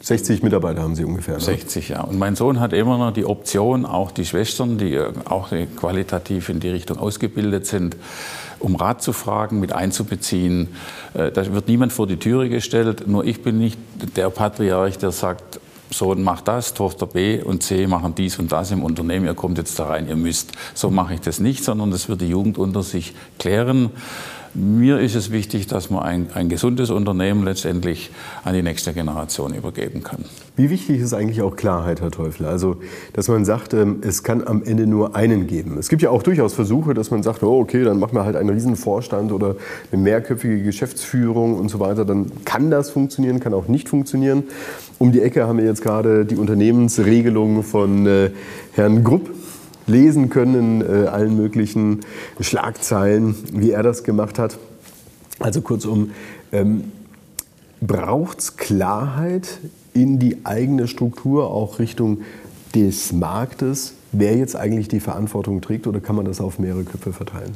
60 0.00 0.42
Mitarbeiter 0.42 0.82
haben 0.82 0.94
Sie 0.94 1.04
ungefähr. 1.04 1.34
Ne? 1.34 1.40
60, 1.40 1.90
ja. 1.90 2.00
Und 2.02 2.18
mein 2.18 2.34
Sohn 2.34 2.60
hat 2.60 2.72
immer 2.72 2.96
noch 2.96 3.12
die 3.12 3.24
Option, 3.26 3.84
auch 3.84 4.12
die 4.12 4.24
Schwestern, 4.24 4.78
die 4.78 4.94
äh, 4.94 5.12
auch 5.26 5.50
qualitativ 5.76 6.48
in 6.48 6.60
die 6.60 6.70
Richtung 6.70 6.98
ausgebildet 6.98 7.66
sind, 7.66 7.96
um 8.64 8.76
Rat 8.76 9.02
zu 9.02 9.12
fragen, 9.12 9.60
mit 9.60 9.72
einzubeziehen. 9.72 10.68
Äh, 11.12 11.30
da 11.30 11.52
wird 11.52 11.68
niemand 11.68 11.92
vor 11.92 12.06
die 12.06 12.16
Türe 12.16 12.48
gestellt. 12.48 13.06
Nur 13.06 13.24
ich 13.24 13.42
bin 13.42 13.58
nicht 13.58 13.78
der 14.16 14.30
Patriarch, 14.30 14.98
der 14.98 15.12
sagt, 15.12 15.60
Sohn 15.90 16.22
macht 16.22 16.48
das, 16.48 16.74
Tochter 16.74 17.06
B 17.06 17.40
und 17.40 17.62
C 17.62 17.86
machen 17.86 18.14
dies 18.16 18.38
und 18.38 18.50
das 18.50 18.70
im 18.70 18.82
Unternehmen, 18.82 19.26
ihr 19.26 19.34
kommt 19.34 19.58
jetzt 19.58 19.78
da 19.78 19.86
rein, 19.86 20.08
ihr 20.08 20.16
müsst. 20.16 20.52
So 20.74 20.90
mache 20.90 21.14
ich 21.14 21.20
das 21.20 21.38
nicht, 21.38 21.62
sondern 21.62 21.90
das 21.90 22.08
wird 22.08 22.22
die 22.22 22.28
Jugend 22.28 22.58
unter 22.58 22.82
sich 22.82 23.14
klären. 23.38 23.90
Mir 24.56 25.00
ist 25.00 25.16
es 25.16 25.32
wichtig, 25.32 25.66
dass 25.66 25.90
man 25.90 26.04
ein, 26.04 26.26
ein 26.32 26.48
gesundes 26.48 26.90
Unternehmen 26.90 27.44
letztendlich 27.44 28.12
an 28.44 28.54
die 28.54 28.62
nächste 28.62 28.92
Generation 28.92 29.52
übergeben 29.52 30.04
kann. 30.04 30.24
Wie 30.54 30.70
wichtig 30.70 31.00
ist 31.00 31.12
eigentlich 31.12 31.42
auch 31.42 31.56
Klarheit, 31.56 32.00
Herr 32.00 32.12
Teufel? 32.12 32.46
Also, 32.46 32.76
dass 33.14 33.26
man 33.26 33.44
sagt, 33.44 33.74
ähm, 33.74 33.96
es 34.02 34.22
kann 34.22 34.46
am 34.46 34.62
Ende 34.62 34.86
nur 34.86 35.16
einen 35.16 35.48
geben. 35.48 35.76
Es 35.76 35.88
gibt 35.88 36.02
ja 36.02 36.10
auch 36.10 36.22
durchaus 36.22 36.54
Versuche, 36.54 36.94
dass 36.94 37.10
man 37.10 37.24
sagt, 37.24 37.42
oh, 37.42 37.58
okay, 37.58 37.82
dann 37.82 37.98
machen 37.98 38.14
wir 38.14 38.24
halt 38.24 38.36
einen 38.36 38.50
Riesenvorstand 38.50 39.32
oder 39.32 39.56
eine 39.90 40.00
mehrköpfige 40.00 40.62
Geschäftsführung 40.62 41.58
und 41.58 41.68
so 41.68 41.80
weiter. 41.80 42.04
Dann 42.04 42.30
kann 42.44 42.70
das 42.70 42.90
funktionieren, 42.90 43.40
kann 43.40 43.54
auch 43.54 43.66
nicht 43.66 43.88
funktionieren. 43.88 44.44
Um 45.00 45.10
die 45.10 45.20
Ecke 45.20 45.48
haben 45.48 45.58
wir 45.58 45.64
jetzt 45.64 45.82
gerade 45.82 46.24
die 46.24 46.36
Unternehmensregelung 46.36 47.64
von 47.64 48.06
äh, 48.06 48.30
Herrn 48.74 49.02
Grupp 49.02 49.30
lesen 49.86 50.30
können 50.30 50.80
in 50.80 51.04
äh, 51.04 51.06
allen 51.08 51.36
möglichen 51.36 52.00
Schlagzeilen, 52.40 53.34
wie 53.52 53.70
er 53.70 53.82
das 53.82 54.04
gemacht 54.04 54.38
hat. 54.38 54.58
Also 55.40 55.60
kurzum, 55.60 56.12
ähm, 56.52 56.92
braucht 57.80 58.38
es 58.40 58.56
Klarheit 58.56 59.58
in 59.92 60.18
die 60.18 60.44
eigene 60.44 60.88
Struktur, 60.88 61.50
auch 61.50 61.78
Richtung 61.78 62.22
des 62.74 63.12
Marktes, 63.12 63.94
wer 64.12 64.36
jetzt 64.36 64.56
eigentlich 64.56 64.88
die 64.88 65.00
Verantwortung 65.00 65.60
trägt 65.60 65.86
oder 65.86 66.00
kann 66.00 66.16
man 66.16 66.24
das 66.24 66.40
auf 66.40 66.58
mehrere 66.58 66.84
Köpfe 66.84 67.12
verteilen? 67.12 67.52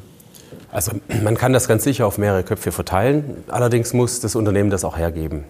Also 0.71 0.93
man 1.25 1.37
kann 1.37 1.53
das 1.53 1.67
ganz 1.67 1.85
sicher 1.85 2.07
auf 2.07 2.19
mehrere 2.19 2.43
Köpfe 2.45 2.73
verteilen, 2.73 3.25
allerdings 3.49 3.95
muss 3.95 4.21
das 4.21 4.37
Unternehmen 4.37 4.71
das 4.71 4.85
auch 4.85 4.99
hergeben. 4.99 5.45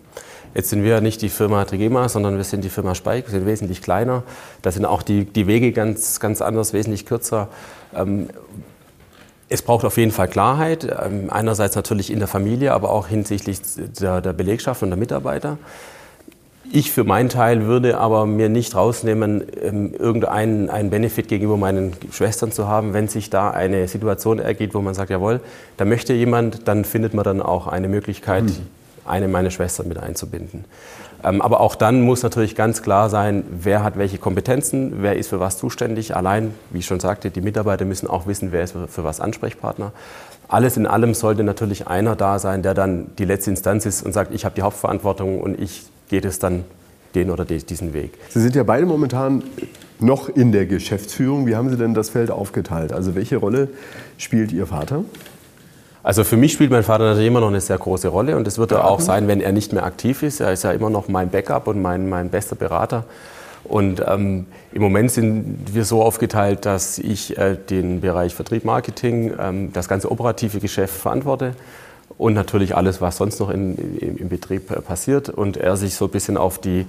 Jetzt 0.55 0.71
sind 0.71 0.83
wir 0.83 1.01
nicht 1.01 1.23
die 1.23 1.29
Firma 1.29 1.65
Trigema, 1.65 2.09
sondern 2.09 2.37
wir 2.37 2.45
sind 2.45 2.65
die 2.65 2.71
Firma 2.71 2.95
Speik, 2.95 3.27
wir 3.27 3.33
sind 3.33 3.47
wesentlich 3.47 3.83
kleiner. 3.83 4.23
Da 4.63 4.71
sind 4.71 4.85
auch 4.85 5.03
die, 5.03 5.25
die 5.25 5.47
Wege 5.47 5.73
ganz, 5.73 6.21
ganz 6.21 6.41
anders, 6.41 6.73
wesentlich 6.73 7.07
kürzer. 7.07 7.49
Ähm, 7.95 8.29
es 9.51 9.63
braucht 9.63 9.85
auf 9.85 9.97
jeden 9.97 10.13
Fall 10.13 10.29
Klarheit, 10.29 10.85
ähm, 10.85 11.31
einerseits 11.31 11.75
natürlich 11.75 12.11
in 12.11 12.19
der 12.19 12.29
Familie, 12.29 12.73
aber 12.73 12.91
auch 12.91 13.09
hinsichtlich 13.09 13.61
der, 14.01 14.21
der 14.21 14.33
Belegschaft 14.33 14.83
und 14.83 14.91
der 14.91 14.99
Mitarbeiter. 14.99 15.59
Ich 16.71 16.93
für 16.93 17.05
meinen 17.05 17.31
Teil 17.31 17.65
würde 17.65 17.97
aber 17.97 18.27
mir 18.27 18.51
nicht 18.51 18.75
rausnehmen, 18.75 19.43
ähm, 19.63 19.95
irgendeinen 19.95 20.69
einen 20.69 20.91
Benefit 20.91 21.29
gegenüber 21.29 21.57
meinen 21.57 21.95
Schwestern 22.11 22.53
zu 22.53 22.69
haben, 22.69 22.93
wenn 22.93 23.09
sich 23.09 23.31
da 23.31 23.51
eine 23.51 23.89
Situation 23.89 24.39
ergibt, 24.39 24.75
wo 24.75 24.83
man 24.83 24.93
sagt, 24.93 25.09
jawohl, 25.11 25.41
da 25.79 25.87
möchte 25.87 26.13
jemand, 26.13 26.69
dann 26.69 26.85
findet 26.85 27.15
man 27.15 27.25
dann 27.25 27.41
auch 27.41 27.69
eine 27.69 27.89
Möglichkeit, 27.89 28.45
mhm 28.45 28.78
eine 29.09 29.29
meiner 29.29 29.51
Schwestern 29.51 29.89
mit 29.89 29.99
einzubinden. 29.99 30.65
Ähm, 31.25 31.43
aber 31.43 31.61
auch 31.61 31.75
dann 31.75 32.03
muss 32.03 32.23
natürlich 32.23 32.55
ganz 32.55 32.83
klar 32.83 33.11
sein, 33.11 33.45
wer 33.51 33.83
hat 33.83 33.99
welche 33.99 34.19
Kompetenzen, 34.19 35.03
wer 35.03 35.17
ist 35.17 35.29
für 35.29 35.41
was 35.41 35.59
zuständig. 35.59 36.15
Allein, 36.15 36.55
wie 36.71 36.79
ich 36.79 36.87
schon 36.87 37.01
sagte, 37.01 37.31
die 37.31 37.41
Mitarbeiter 37.41 37.85
müssen 37.85 38.07
auch 38.07 38.27
wissen, 38.27 38.53
wer 38.53 38.63
ist 38.63 38.75
für 38.89 39.05
was 39.05 39.21
Ansprechpartner. 39.21 39.93
Alles 40.47 40.77
in 40.77 40.87
allem 40.87 41.15
sollte 41.15 41.43
natürlich 41.43 41.89
einer 41.89 42.17
da 42.17 42.39
sein, 42.39 42.63
der 42.63 42.75
dann 42.75 43.09
die 43.19 43.25
letzte 43.25 43.51
Instanz 43.51 43.85
ist 43.85 44.03
und 44.03 44.13
sagt, 44.13 44.33
ich 44.33 44.45
habe 44.45 44.55
die 44.55 44.63
Hauptverantwortung 44.63 45.41
und 45.41 45.61
ich 45.61 45.87
gehe 46.09 46.21
das 46.21 46.39
dann 46.39 46.65
den 47.15 47.31
oder 47.31 47.45
diesen 47.45 47.93
Weg. 47.95 48.13
Sie 48.29 48.41
sind 48.41 48.55
ja 48.55 48.63
beide 48.63 48.87
momentan 48.87 49.43
noch 49.99 50.29
in 50.29 50.53
der 50.53 50.67
Geschäftsführung. 50.67 51.47
Wie 51.47 51.57
haben 51.57 51.69
Sie 51.69 51.77
denn 51.77 51.95
das 51.95 52.11
Feld 52.11 52.31
aufgeteilt? 52.31 52.93
Also 52.93 53.15
welche 53.15 53.37
Rolle 53.37 53.69
spielt 54.17 54.53
Ihr 54.53 54.67
Vater? 54.67 55.05
Also 56.03 56.25
für 56.25 56.37
mich 56.37 56.53
spielt 56.53 56.71
mein 56.71 56.85
Vater 56.85 57.05
natürlich 57.05 57.27
immer 57.27 57.41
noch 57.41 57.49
eine 57.49 57.61
sehr 57.61 57.79
große 57.79 58.09
Rolle 58.09 58.37
und 58.37 58.47
das 58.47 58.59
wird 58.59 58.73
er 58.73 58.85
auch 58.85 59.01
sein, 59.01 59.29
wenn 59.29 59.41
er 59.41 59.53
nicht 59.53 59.73
mehr 59.73 59.85
aktiv 59.85 60.23
ist. 60.23 60.41
Er 60.41 60.53
ist 60.53 60.65
ja 60.65 60.73
immer 60.73 60.91
noch 60.91 61.09
mein 61.09 61.31
Backup 61.31 61.67
und 61.67 61.83
mein, 61.83 62.09
mein 62.09 62.31
bester 62.31 62.57
Berater. 62.57 63.05
Und 63.65 64.03
ähm, 64.07 64.47
im 64.73 64.83
Moment 64.83 65.11
sind 65.11 65.75
wir 65.75 65.85
so 65.85 66.03
aufgeteilt, 66.03 66.65
dass 66.65 66.99
ich 66.99 67.37
äh, 67.37 67.57
den 67.57 68.01
Bereich 68.01 68.35
Vertrieb, 68.35 68.65
Marketing, 68.65 69.35
ähm, 69.39 69.73
das 69.73 69.89
ganze 69.89 70.11
operative 70.11 70.61
Geschäft 70.61 70.95
verantworte 70.95 71.53
und 72.17 72.35
natürlich 72.35 72.77
alles, 72.77 73.01
was 73.01 73.17
sonst 73.17 73.41
noch 73.41 73.51
in, 73.51 73.77
im, 73.99 74.17
im 74.17 74.29
Betrieb 74.29 74.71
äh, 74.71 74.81
passiert. 74.81 75.29
Und 75.29 75.57
er 75.57 75.77
sich 75.77 75.97
so 75.97 76.07
ein 76.07 76.11
bisschen 76.11 76.37
auf 76.37 76.59
die, 76.59 76.87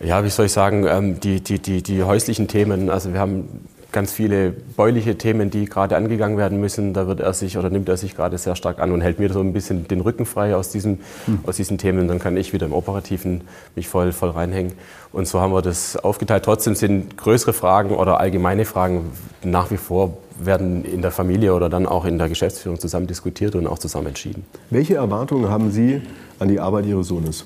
ja, 0.00 0.22
wie 0.24 0.30
soll 0.30 0.46
ich 0.46 0.52
sagen, 0.52 0.86
ähm, 0.86 1.18
die, 1.18 1.40
die, 1.40 1.58
die, 1.58 1.82
die 1.82 2.02
häuslichen 2.04 2.46
Themen, 2.46 2.88
also 2.88 3.12
wir 3.12 3.18
haben 3.18 3.66
ganz 3.92 4.12
viele 4.12 4.50
bäuliche 4.50 5.16
Themen, 5.16 5.50
die 5.50 5.66
gerade 5.66 5.96
angegangen 5.96 6.38
werden 6.38 6.58
müssen. 6.60 6.94
Da 6.94 7.06
wird 7.06 7.20
er 7.20 7.32
sich 7.34 7.58
oder 7.58 7.70
nimmt 7.70 7.88
er 7.88 7.96
sich 7.96 8.16
gerade 8.16 8.38
sehr 8.38 8.56
stark 8.56 8.78
an 8.78 8.90
und 8.90 9.02
hält 9.02 9.18
mir 9.18 9.32
so 9.32 9.40
ein 9.40 9.52
bisschen 9.52 9.86
den 9.86 10.00
Rücken 10.00 10.26
frei 10.26 10.56
aus, 10.56 10.70
diesem, 10.70 10.98
mhm. 11.26 11.40
aus 11.44 11.56
diesen 11.56 11.78
Themen. 11.78 12.08
Dann 12.08 12.18
kann 12.18 12.36
ich 12.36 12.52
wieder 12.52 12.66
im 12.66 12.72
Operativen 12.72 13.42
mich 13.76 13.88
voll, 13.88 14.12
voll 14.12 14.30
reinhängen. 14.30 14.72
Und 15.12 15.28
so 15.28 15.40
haben 15.40 15.52
wir 15.52 15.62
das 15.62 15.96
aufgeteilt. 15.96 16.44
Trotzdem 16.44 16.74
sind 16.74 17.16
größere 17.18 17.52
Fragen 17.52 17.94
oder 17.94 18.18
allgemeine 18.18 18.64
Fragen 18.64 19.12
nach 19.44 19.70
wie 19.70 19.76
vor 19.76 20.16
werden 20.38 20.84
in 20.84 21.02
der 21.02 21.10
Familie 21.10 21.54
oder 21.54 21.68
dann 21.68 21.86
auch 21.86 22.04
in 22.04 22.18
der 22.18 22.28
Geschäftsführung 22.28 22.80
zusammen 22.80 23.06
diskutiert 23.06 23.54
und 23.54 23.66
auch 23.66 23.78
zusammen 23.78 24.08
entschieden. 24.08 24.44
Welche 24.70 24.94
Erwartungen 24.94 25.48
haben 25.50 25.70
Sie 25.70 26.00
an 26.38 26.48
die 26.48 26.58
Arbeit 26.58 26.86
Ihres 26.86 27.08
Sohnes? 27.08 27.44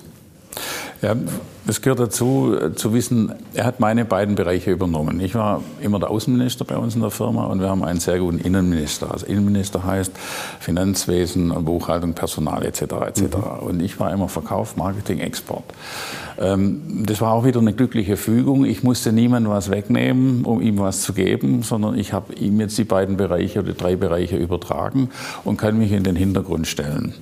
Ja, 1.03 1.15
es 1.67 1.83
gehört 1.83 2.01
dazu, 2.01 2.55
äh, 2.55 2.75
zu 2.75 2.95
wissen, 2.95 3.33
er 3.53 3.65
hat 3.65 3.81
meine 3.81 4.05
beiden 4.05 4.35
Bereiche 4.35 4.71
übernommen. 4.71 5.21
Ich 5.21 5.35
war 5.35 5.63
immer 5.81 5.99
der 5.99 6.11
Außenminister 6.11 6.65
bei 6.65 6.77
uns 6.77 6.95
in 6.95 7.03
der 7.03 7.11
Firma 7.11 7.47
und 7.47 7.61
wir 7.61 7.69
haben 7.69 7.85
einen 7.85 8.01
sehr 8.01 8.19
guten 8.19 8.39
Innenminister. 8.39 9.11
Also 9.11 9.27
Innenminister 9.27 9.85
heißt 9.85 10.13
Finanzwesen, 10.61 11.49
Buchhaltung, 11.65 12.15
Personal 12.15 12.65
etc. 12.65 12.83
etc. 13.07 13.21
Mhm. 13.21 13.67
Und 13.67 13.83
ich 13.83 14.01
war 14.01 14.13
immer 14.13 14.29
Verkauf, 14.29 14.77
Marketing, 14.77 15.19
Export. 15.19 15.65
Ähm, 16.39 17.05
das 17.05 17.21
war 17.21 17.33
auch 17.33 17.45
wieder 17.45 17.61
eine 17.61 17.73
glückliche 17.73 18.17
Fügung. 18.17 18.65
Ich 18.65 18.83
musste 18.83 19.13
niemandem 19.13 19.53
was 19.53 19.71
wegnehmen, 19.71 20.45
um 20.45 20.63
ihm 20.63 20.79
was 20.79 21.03
zu 21.03 21.13
geben, 21.13 21.63
sondern 21.63 21.99
ich 21.99 22.13
habe 22.13 22.33
ihm 22.35 22.61
jetzt 22.61 22.79
die 22.79 22.85
beiden 22.85 23.17
Bereiche 23.17 23.61
oder 23.61 23.73
drei 23.73 23.97
Bereiche 23.97 24.37
übertragen 24.37 25.11
und 25.45 25.57
kann 25.59 25.77
mich 25.77 25.93
in 25.93 26.05
den 26.05 26.17
Hintergrund 26.17 26.67
stellen. 26.67 27.15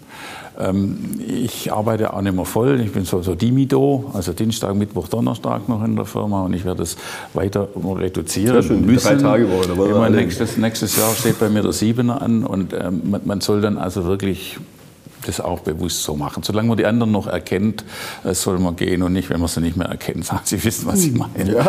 Ähm, 0.58 1.20
ich 1.26 1.72
arbeite 1.72 2.12
auch 2.12 2.20
nicht 2.20 2.34
mehr 2.34 2.44
voll. 2.44 2.80
Ich 2.80 2.92
bin 2.92 3.04
so, 3.04 3.22
so 3.22 3.34
Dimido, 3.34 4.10
also 4.14 4.32
Dienstag, 4.32 4.74
Mittwoch, 4.74 5.08
Donnerstag 5.08 5.68
noch 5.68 5.82
in 5.84 5.96
der 5.96 6.04
Firma 6.04 6.42
und 6.42 6.54
ich 6.54 6.64
werde 6.64 6.82
es 6.82 6.96
weiter 7.32 7.68
reduzieren 7.74 8.62
Sehr 8.62 8.62
schön, 8.62 8.86
müssen. 8.86 9.18
Drei 9.18 9.22
Tage 9.22 9.48
Woche. 9.50 9.90
Immer 9.90 10.10
nächstes, 10.10 10.56
nächstes 10.56 10.96
Jahr 10.96 11.12
steht 11.14 11.38
bei 11.40 11.48
mir 11.48 11.62
der 11.62 11.72
Siebener 11.72 12.22
an 12.22 12.44
und 12.44 12.72
ähm, 12.72 13.02
man, 13.10 13.20
man 13.24 13.40
soll 13.40 13.60
dann 13.60 13.78
also 13.78 14.04
wirklich 14.04 14.58
das 15.26 15.40
auch 15.40 15.60
bewusst 15.60 16.02
so 16.02 16.16
machen. 16.16 16.42
Solange 16.42 16.68
man 16.68 16.76
die 16.76 16.86
anderen 16.86 17.12
noch 17.12 17.26
erkennt, 17.26 17.84
äh, 18.24 18.34
soll 18.34 18.58
man 18.58 18.76
gehen 18.76 19.02
und 19.02 19.12
nicht, 19.12 19.30
wenn 19.30 19.40
man 19.40 19.48
sie 19.48 19.60
nicht 19.60 19.76
mehr 19.76 19.88
erkennt. 19.88 20.30
Sie 20.44 20.62
wissen, 20.62 20.86
was 20.86 21.04
ich 21.04 21.12
hm. 21.12 21.24
meine. 21.34 21.52
Ja. 21.52 21.66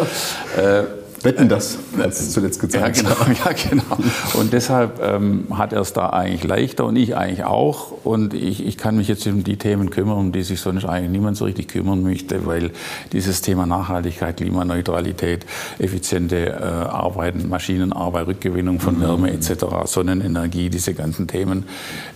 Äh, 0.62 0.84
Wetten 1.26 1.50
das, 1.50 1.80
als 2.00 2.22
es 2.22 2.32
zuletzt 2.32 2.62
gezeigt 2.62 2.98
ja, 2.98 3.04
genau, 3.04 3.16
ja, 3.46 3.52
genau. 3.70 3.98
Und 4.36 4.54
deshalb 4.54 5.02
ähm, 5.02 5.46
hat 5.52 5.74
er 5.74 5.82
es 5.82 5.92
da 5.92 6.12
eigentlich 6.12 6.44
leichter 6.44 6.86
und 6.86 6.96
ich 6.96 7.18
eigentlich 7.18 7.44
auch. 7.44 7.92
Und 8.04 8.36
ich, 8.36 8.64
ich 8.64 8.78
kann 8.78 8.96
mich 8.96 9.08
jetzt 9.08 9.26
um 9.26 9.44
die 9.44 9.58
Themen 9.58 9.90
kümmern, 9.90 10.18
um 10.18 10.32
die 10.32 10.44
sich 10.44 10.62
sonst 10.62 10.86
eigentlich 10.86 11.10
niemand 11.10 11.36
so 11.36 11.46
richtig 11.46 11.70
kümmern 11.70 12.04
möchte, 12.04 12.46
weil 12.46 12.70
dieses 13.12 13.42
Thema 13.42 13.66
Nachhaltigkeit, 13.66 14.38
Klimaneutralität, 14.38 15.48
effiziente 15.80 16.46
äh, 16.46 16.64
Arbeiten, 16.64 17.50
Maschinenarbeit, 17.50 18.28
Rückgewinnung 18.28 18.80
von 18.80 19.02
Wärme 19.02 19.32
etc., 19.32 19.66
Sonnenenergie, 19.86 20.70
diese 20.70 20.94
ganzen 20.94 21.28
Themen, 21.28 21.66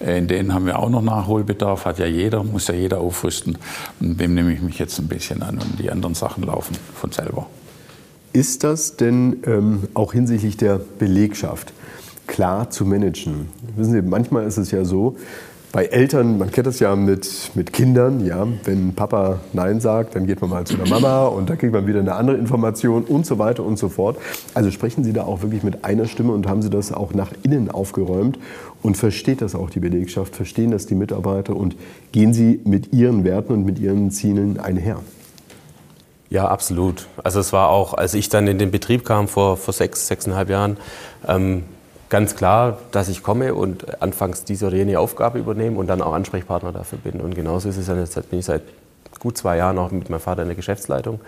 äh, 0.05 0.19
in 0.19 0.27
denen 0.27 0.53
haben 0.53 0.67
wir 0.67 0.77
auch 0.77 0.89
noch 0.89 1.01
Nachholbedarf, 1.01 1.85
hat 1.85 1.97
ja 1.97 2.05
jeder, 2.05 2.43
muss 2.43 2.67
ja 2.67 2.75
jeder 2.75 2.99
aufrüsten. 2.99 3.57
Und 3.99 4.21
dem 4.21 4.35
nehme 4.35 4.53
ich 4.53 4.61
mich 4.61 4.77
jetzt 4.77 4.99
ein 4.99 5.07
bisschen 5.07 5.41
an 5.41 5.55
und 5.55 5.79
die 5.79 5.89
anderen 5.89 6.13
Sachen 6.13 6.43
laufen 6.43 6.77
von 6.93 7.11
selber. 7.11 7.47
Ist 8.31 8.63
das 8.63 8.95
denn 8.95 9.37
ähm, 9.45 9.83
auch 9.95 10.13
hinsichtlich 10.13 10.55
der 10.55 10.79
Belegschaft 10.99 11.73
klar 12.27 12.69
zu 12.69 12.85
managen? 12.85 13.49
Wissen 13.75 13.93
Sie, 13.93 14.01
manchmal 14.03 14.45
ist 14.45 14.57
es 14.57 14.69
ja 14.69 14.85
so, 14.85 15.15
bei 15.71 15.85
Eltern, 15.85 16.39
man 16.39 16.51
kennt 16.51 16.65
das 16.65 16.79
ja 16.79 16.95
mit, 16.95 17.51
mit 17.53 17.73
Kindern, 17.73 18.25
ja, 18.25 18.47
wenn 18.65 18.93
Papa 18.93 19.39
Nein 19.53 19.79
sagt, 19.79 20.15
dann 20.15 20.25
geht 20.25 20.41
man 20.41 20.49
mal 20.49 20.65
zu 20.65 20.75
der 20.77 20.87
Mama 20.87 21.27
und 21.27 21.49
da 21.49 21.55
kriegt 21.55 21.73
man 21.73 21.85
wieder 21.85 21.99
eine 21.99 22.15
andere 22.15 22.37
Information 22.37 23.03
und 23.03 23.25
so 23.25 23.37
weiter 23.37 23.63
und 23.63 23.77
so 23.77 23.87
fort. 23.89 24.17
Also 24.55 24.71
sprechen 24.71 25.03
Sie 25.03 25.13
da 25.13 25.23
auch 25.23 25.43
wirklich 25.43 25.61
mit 25.61 25.85
einer 25.85 26.05
Stimme 26.05 26.33
und 26.33 26.47
haben 26.47 26.63
Sie 26.63 26.71
das 26.71 26.91
auch 26.91 27.13
nach 27.13 27.33
innen 27.43 27.69
aufgeräumt 27.69 28.39
und 28.81 28.97
versteht 28.97 29.41
das 29.41 29.53
auch 29.53 29.69
die 29.69 29.79
Belegschaft, 29.79 30.35
verstehen 30.35 30.71
das 30.71 30.87
die 30.87 30.95
Mitarbeiter 30.95 31.55
und 31.55 31.75
gehen 32.11 32.33
Sie 32.33 32.59
mit 32.63 32.91
Ihren 32.91 33.23
Werten 33.23 33.53
und 33.53 33.65
mit 33.65 33.77
Ihren 33.77 34.09
Zielen 34.09 34.59
einher? 34.59 34.99
Ja, 36.29 36.47
absolut. 36.47 37.07
Also 37.23 37.39
es 37.39 37.53
war 37.53 37.69
auch, 37.69 37.95
als 37.95 38.13
ich 38.13 38.29
dann 38.29 38.47
in 38.47 38.59
den 38.59 38.69
Betrieb 38.69 39.03
kam 39.03 39.27
vor, 39.27 39.57
vor 39.57 39.73
sechs, 39.73 40.07
sechseinhalb 40.07 40.49
Jahren, 40.49 40.77
ähm, 41.27 41.63
ganz 42.09 42.35
klar, 42.35 42.77
dass 42.91 43.09
ich 43.09 43.23
komme 43.23 43.55
und 43.55 44.01
anfangs 44.01 44.43
diese 44.43 44.67
oder 44.67 44.75
jene 44.75 44.99
Aufgabe 44.99 45.39
übernehme 45.39 45.77
und 45.77 45.87
dann 45.87 46.01
auch 46.01 46.13
Ansprechpartner 46.13 46.71
dafür 46.71 46.99
bin. 46.99 47.19
Und 47.19 47.33
genauso 47.33 47.69
ist 47.69 47.77
es 47.77 47.87
dann 47.87 47.99
jetzt, 47.99 48.13
bin 48.29 48.39
ich 48.39 48.45
seit 48.45 48.61
gut 49.19 49.37
zwei 49.37 49.57
Jahren 49.57 49.77
auch 49.79 49.91
mit 49.91 50.09
meinem 50.09 50.19
Vater 50.19 50.43
in 50.43 50.47
der 50.47 50.55
Geschäftsleitung. 50.55 51.19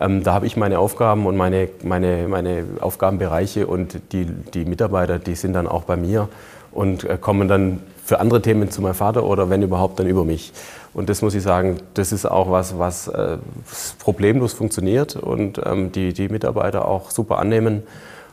Ähm, 0.00 0.24
da 0.24 0.34
habe 0.34 0.46
ich 0.46 0.56
meine 0.56 0.78
Aufgaben 0.78 1.26
und 1.26 1.36
meine, 1.36 1.68
meine, 1.82 2.26
meine 2.28 2.64
Aufgabenbereiche 2.80 3.66
und 3.66 4.00
die, 4.12 4.24
die 4.24 4.64
Mitarbeiter, 4.64 5.18
die 5.18 5.36
sind 5.36 5.52
dann 5.52 5.68
auch 5.68 5.84
bei 5.84 5.96
mir 5.96 6.28
und 6.72 7.04
äh, 7.04 7.18
kommen 7.20 7.48
dann 7.48 7.80
für 8.10 8.18
andere 8.18 8.42
Themen 8.42 8.72
zu 8.72 8.82
meinem 8.82 8.94
Vater 8.94 9.22
oder 9.22 9.50
wenn 9.50 9.62
überhaupt 9.62 10.00
dann 10.00 10.08
über 10.08 10.24
mich. 10.24 10.52
Und 10.94 11.08
das 11.08 11.22
muss 11.22 11.32
ich 11.36 11.44
sagen, 11.44 11.76
das 11.94 12.10
ist 12.10 12.26
auch 12.26 12.50
was, 12.50 12.76
was 12.76 13.06
äh, 13.06 13.38
problemlos 14.00 14.52
funktioniert 14.52 15.14
und 15.14 15.60
ähm, 15.64 15.92
die, 15.92 16.12
die 16.12 16.28
Mitarbeiter 16.28 16.88
auch 16.88 17.12
super 17.12 17.38
annehmen. 17.38 17.84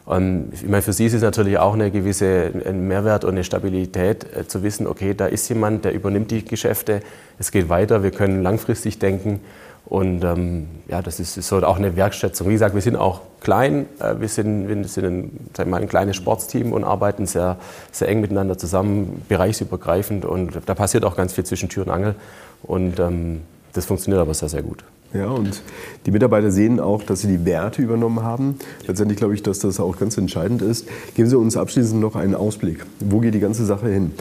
Ähm, 0.10 0.46
ich 0.52 0.68
meine, 0.68 0.82
für 0.82 0.94
sie 0.94 1.06
ist 1.06 1.13
es 1.13 1.22
natürlich 1.22 1.60
auch 1.60 1.76
eine 1.76 1.92
gewisse 1.92 2.52
ein 2.66 2.88
Mehrwert 2.88 3.24
und 3.24 3.34
eine 3.34 3.44
Stabilität 3.44 4.26
äh, 4.36 4.48
zu 4.48 4.63
wissen, 4.63 4.88
okay, 4.88 5.13
da 5.13 5.28
ist 5.28 5.48
jemand, 5.48 5.86
der 5.86 5.94
übernimmt 5.94 6.32
die 6.32 6.44
Geschäfte, 6.44 7.02
es 7.38 7.52
geht 7.52 7.70
weiter, 7.70 8.02
wir 8.02 8.10
können 8.10 8.42
langfristig 8.42 8.98
denken 8.98 9.42
und 9.89 10.23
ähm, 10.26 10.67
ja, 10.89 11.02
das 11.02 11.21
ist, 11.21 11.38
ist 11.38 11.47
so 11.47 11.63
auch 11.63 11.78
eine 11.78 11.95
Wertschätzung. 11.95 12.50
Wie 12.50 12.54
gesagt, 12.54 12.76
wir 12.76 12.82
sind 12.82 12.97
auch 12.97 13.21
klein, 13.39 13.86
äh, 14.00 14.19
wir 14.19 14.28
sind, 14.28 14.67
wir 14.67 14.84
sind 14.84 15.06
ein, 15.06 15.32
wir 15.56 15.65
mal, 15.65 15.82
ein 15.82 15.88
kleines 15.88 16.17
Sportsteam 16.17 16.73
und 16.73 16.84
arbeiten 16.84 17.26
sehr, 17.26 17.56
sehr 17.93 18.10
eng 18.10 18.19
miteinander 18.19 18.58
zusammen, 18.58 19.23
bereichsübergreifend. 19.30 20.26
Und 20.26 20.60
da 20.65 20.76
passiert 20.76 21.06
auch 21.06 21.15
ganz 21.15 21.34
viel 21.34 21.45
zwischen 21.45 21.69
Tür 21.69 21.86
und 21.86 21.91
Angel. 21.91 22.15
Und 22.63 23.00
ähm, 23.00 23.41
das 23.71 23.86
funktioniert 23.86 24.21
aber 24.21 24.34
sehr, 24.34 24.50
sehr 24.50 24.62
gut. 24.62 24.84
Ja, 25.13 25.28
und 25.30 25.62
die 26.06 26.12
Mitarbeiter 26.12 26.52
sehen 26.52 26.82
auch, 26.82 27.02
dass 27.02 27.21
sie 27.21 27.30
die 27.30 27.45
Werte 27.45 27.82
übernommen 27.82 28.23
haben. 28.23 28.60
Letztendlich 28.88 29.17
glaube 29.17 29.36
ich, 29.36 29.41
dass 29.43 29.60
das 29.60 29.80
auch 29.80 29.97
ganz 29.97 30.17
entscheidend 30.17 30.62
ist. 30.62 30.86
Geben 31.15 31.30
Sie 31.30 31.38
uns 31.38 31.56
abschließend 31.56 32.02
noch 32.02 32.17
einen 32.17 32.36
Ausblick. 32.36 32.86
Wo 33.00 33.21
geht 33.21 33.34
die 33.34 33.39
ganze 33.39 33.65
Sache 33.65 33.88
hin? 33.88 34.12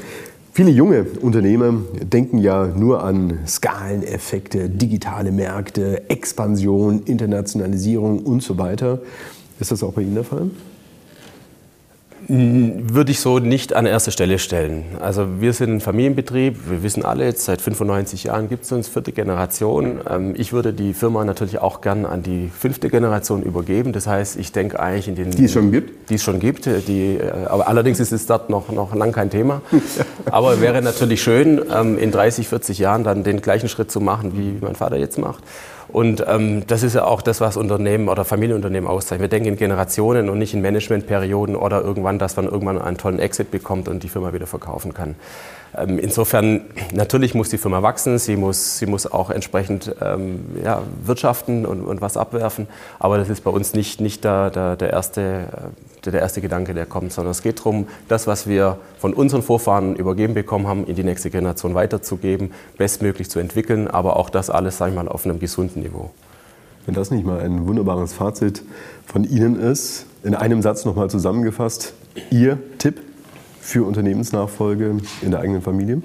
Viele 0.57 0.71
junge 0.71 1.05
Unternehmer 1.21 1.83
denken 2.01 2.39
ja 2.39 2.67
nur 2.67 3.05
an 3.05 3.41
Skaleneffekte, 3.47 4.71
digitale 4.71 5.31
Märkte, 5.31 6.09
Expansion, 6.09 7.03
Internationalisierung 7.05 8.21
und 8.21 8.43
so 8.43 8.57
weiter. 8.57 9.01
Ist 9.61 9.71
das 9.71 9.83
auch 9.83 9.93
bei 9.93 10.01
Ihnen 10.01 10.15
der 10.15 10.25
Fall? 10.25 10.51
Würde 12.29 13.13
ich 13.13 13.21
so 13.21 13.39
nicht 13.39 13.75
an 13.75 13.87
erste 13.87 14.11
Stelle 14.11 14.41
stellen. 14.41 14.85
Also 15.01 15.41
wir 15.41 15.53
sind 15.53 15.75
ein 15.75 15.81
Familienbetrieb, 15.81 16.69
wir 16.69 16.83
wissen 16.83 17.05
alle, 17.05 17.25
jetzt 17.25 17.45
seit 17.45 17.61
95 17.61 18.25
Jahren 18.25 18.49
gibt 18.49 18.65
es 18.65 18.73
uns 18.73 18.89
vierte 18.89 19.13
Generation. 19.13 20.01
Ähm, 20.11 20.35
ich 20.37 20.53
würde 20.53 20.73
die 20.73 20.93
Firma 20.93 21.25
natürlich 21.25 21.61
auch 21.61 21.81
gern 21.81 22.05
an 22.05 22.25
die 22.25 22.49
fünfte 22.49 22.89
Generation 22.89 23.43
übergeben. 23.43 23.93
Das 23.93 24.09
heißt, 24.09 24.39
ich 24.39 24.51
denke 24.51 24.81
eigentlich 24.81 25.07
in 25.07 25.15
den... 25.15 25.31
Die 25.31 25.45
es 25.45 25.53
schon 25.53 25.71
gibt? 25.71 26.11
Die 26.11 26.17
es 26.17 26.23
schon 26.25 26.41
gibt. 26.41 26.67
Die, 26.67 27.17
äh, 27.17 27.31
aber 27.47 27.69
allerdings 27.69 28.01
ist 28.01 28.13
es 28.13 28.27
dort 28.27 28.51
noch, 28.51 28.71
noch 28.71 28.93
lang 28.95 29.13
kein 29.13 29.31
Thema. 29.31 29.63
aber 30.31 30.61
wäre 30.61 30.83
natürlich 30.83 31.23
schön, 31.23 31.61
ähm, 31.73 31.97
in 31.97 32.11
30, 32.11 32.49
40 32.49 32.79
Jahren 32.79 33.05
dann 33.05 33.23
den 33.23 33.41
gleichen 33.41 33.69
Schritt 33.69 33.93
zu 33.93 34.01
machen, 34.01 34.33
wie 34.37 34.59
mein 34.61 34.75
Vater 34.75 34.97
jetzt 34.97 35.19
macht. 35.19 35.45
Und 35.89 36.25
ähm, 36.27 36.67
das 36.67 36.83
ist 36.83 36.95
ja 36.95 37.05
auch 37.05 37.23
das, 37.23 37.41
was 37.41 37.57
Unternehmen 37.57 38.09
oder 38.09 38.25
Familienunternehmen 38.25 38.89
auszeichnet. 38.89 39.31
Wir 39.31 39.39
denken 39.39 39.51
in 39.51 39.57
Generationen 39.57 40.29
und 40.29 40.39
nicht 40.39 40.55
in 40.55 40.61
Managementperioden 40.63 41.57
oder 41.57 41.81
irgendwann, 41.81 42.19
dass 42.19 42.37
man 42.37 42.47
irgendwann 42.47 42.81
einen 42.81 42.99
tollen 42.99 43.19
Exit 43.19 43.51
bekommt 43.51 43.89
und 43.89 44.03
die 44.03 44.09
Firma 44.09 44.33
wieder 44.33 44.47
verkaufen 44.47 44.95
kann. 44.95 45.15
Ähm, 45.77 45.99
insofern, 45.99 46.63
natürlich 46.93 47.35
muss 47.35 47.51
die 47.51 47.59
Firma 47.59 47.83
wachsen, 47.83 48.19
sie 48.19 48.37
muss, 48.37 48.79
sie 48.79 48.87
muss 48.87 49.11
auch 49.11 49.31
entsprechend 49.31 49.95
ähm, 50.01 50.45
ja, 50.63 50.83
wirtschaften 51.05 51.67
und, 51.67 51.83
und, 51.83 52.01
was 52.01 52.17
abwerfen, 52.17 52.67
aber 52.99 53.19
das 53.19 53.29
ist 53.29 53.45
bei 53.45 53.51
uns 53.51 53.75
nicht, 53.75 54.01
nicht 54.01 54.25
der, 54.25 54.51
der, 54.51 54.77
der, 54.77 54.91
erste, 54.91 55.21
äh, 55.21 55.96
der 56.11 56.21
erste 56.21 56.41
Gedanke, 56.41 56.75
der 56.75 56.87
kommt, 56.87 57.13
sondern 57.13 57.33
es 57.33 57.43
geht 57.43 57.59
darum, 57.59 57.87
das, 58.09 58.27
was 58.27 58.47
wir 58.47 58.79
von 58.99 59.15
unseren 59.15 59.43
Vorfahren 59.43 59.97
übergeben 59.97 60.35
bekommen 60.35 60.67
haben, 60.67 60.87
in 60.87 60.95
die 60.95 61.05
nächste 61.05 61.31
Generation 61.31 61.75
weiterzugeben, 61.75 62.53
bestmöglich 62.79 63.31
zu 63.31 63.39
entwickeln, 63.39 63.89
aber 63.89 64.17
auch 64.17 64.31
das 64.31 64.51
alles, 64.51 64.79
sage 64.79 64.91
ich 64.91 64.97
mal, 64.97 65.09
auf 65.09 65.25
einem 65.25 65.39
gesunden 65.39 65.83
Niveau. 65.83 66.11
Wenn 66.87 66.95
das 66.95 67.11
nicht 67.11 67.27
mal 67.27 67.41
ein 67.41 67.67
wunderbares 67.67 68.13
Fazit 68.13 68.63
von 69.07 69.25
Ihnen 69.25 69.59
ist, 69.59 70.07
in 70.23 70.35
einem 70.35 70.63
Satz 70.63 70.85
nochmal 70.85 71.11
zusammengefasst, 71.11 71.95
Ihr 72.31 72.59
Tipp 72.79 73.01
für 73.61 73.85
Unternehmensnachfolge 73.85 74.99
in 75.23 75.31
der 75.33 75.41
eigenen 75.41 75.63
Familie? 75.63 76.01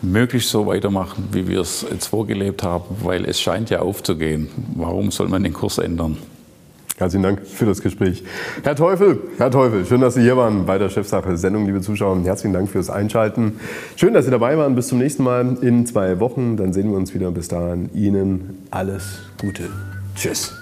Möglichst 0.00 0.50
so 0.50 0.66
weitermachen, 0.66 1.28
wie 1.32 1.48
wir 1.48 1.60
es 1.60 1.84
jetzt 1.90 2.06
vorgelebt 2.06 2.62
haben, 2.62 2.84
weil 3.02 3.24
es 3.24 3.40
scheint 3.40 3.68
ja 3.70 3.80
aufzugehen. 3.80 4.48
Warum 4.76 5.10
soll 5.10 5.26
man 5.28 5.42
den 5.42 5.52
Kurs 5.52 5.78
ändern? 5.78 6.16
Herzlichen 6.98 7.22
Dank 7.22 7.46
für 7.46 7.64
das 7.64 7.80
Gespräch. 7.80 8.24
Herr 8.64 8.74
Teufel, 8.74 9.20
Herr 9.38 9.52
Teufel, 9.52 9.86
schön, 9.86 10.00
dass 10.00 10.14
Sie 10.14 10.22
hier 10.22 10.36
waren 10.36 10.66
bei 10.66 10.78
der 10.78 10.88
Chefsache-Sendung, 10.88 11.64
liebe 11.64 11.80
Zuschauer. 11.80 12.18
Herzlichen 12.24 12.52
Dank 12.52 12.68
fürs 12.68 12.90
Einschalten. 12.90 13.60
Schön, 13.94 14.14
dass 14.14 14.24
Sie 14.24 14.32
dabei 14.32 14.58
waren. 14.58 14.74
Bis 14.74 14.88
zum 14.88 14.98
nächsten 14.98 15.22
Mal 15.22 15.58
in 15.60 15.86
zwei 15.86 16.18
Wochen. 16.18 16.56
Dann 16.56 16.72
sehen 16.72 16.90
wir 16.90 16.96
uns 16.96 17.14
wieder. 17.14 17.30
Bis 17.30 17.46
dahin 17.46 17.88
Ihnen 17.94 18.66
alles 18.72 19.20
Gute. 19.38 19.68
Tschüss. 20.16 20.57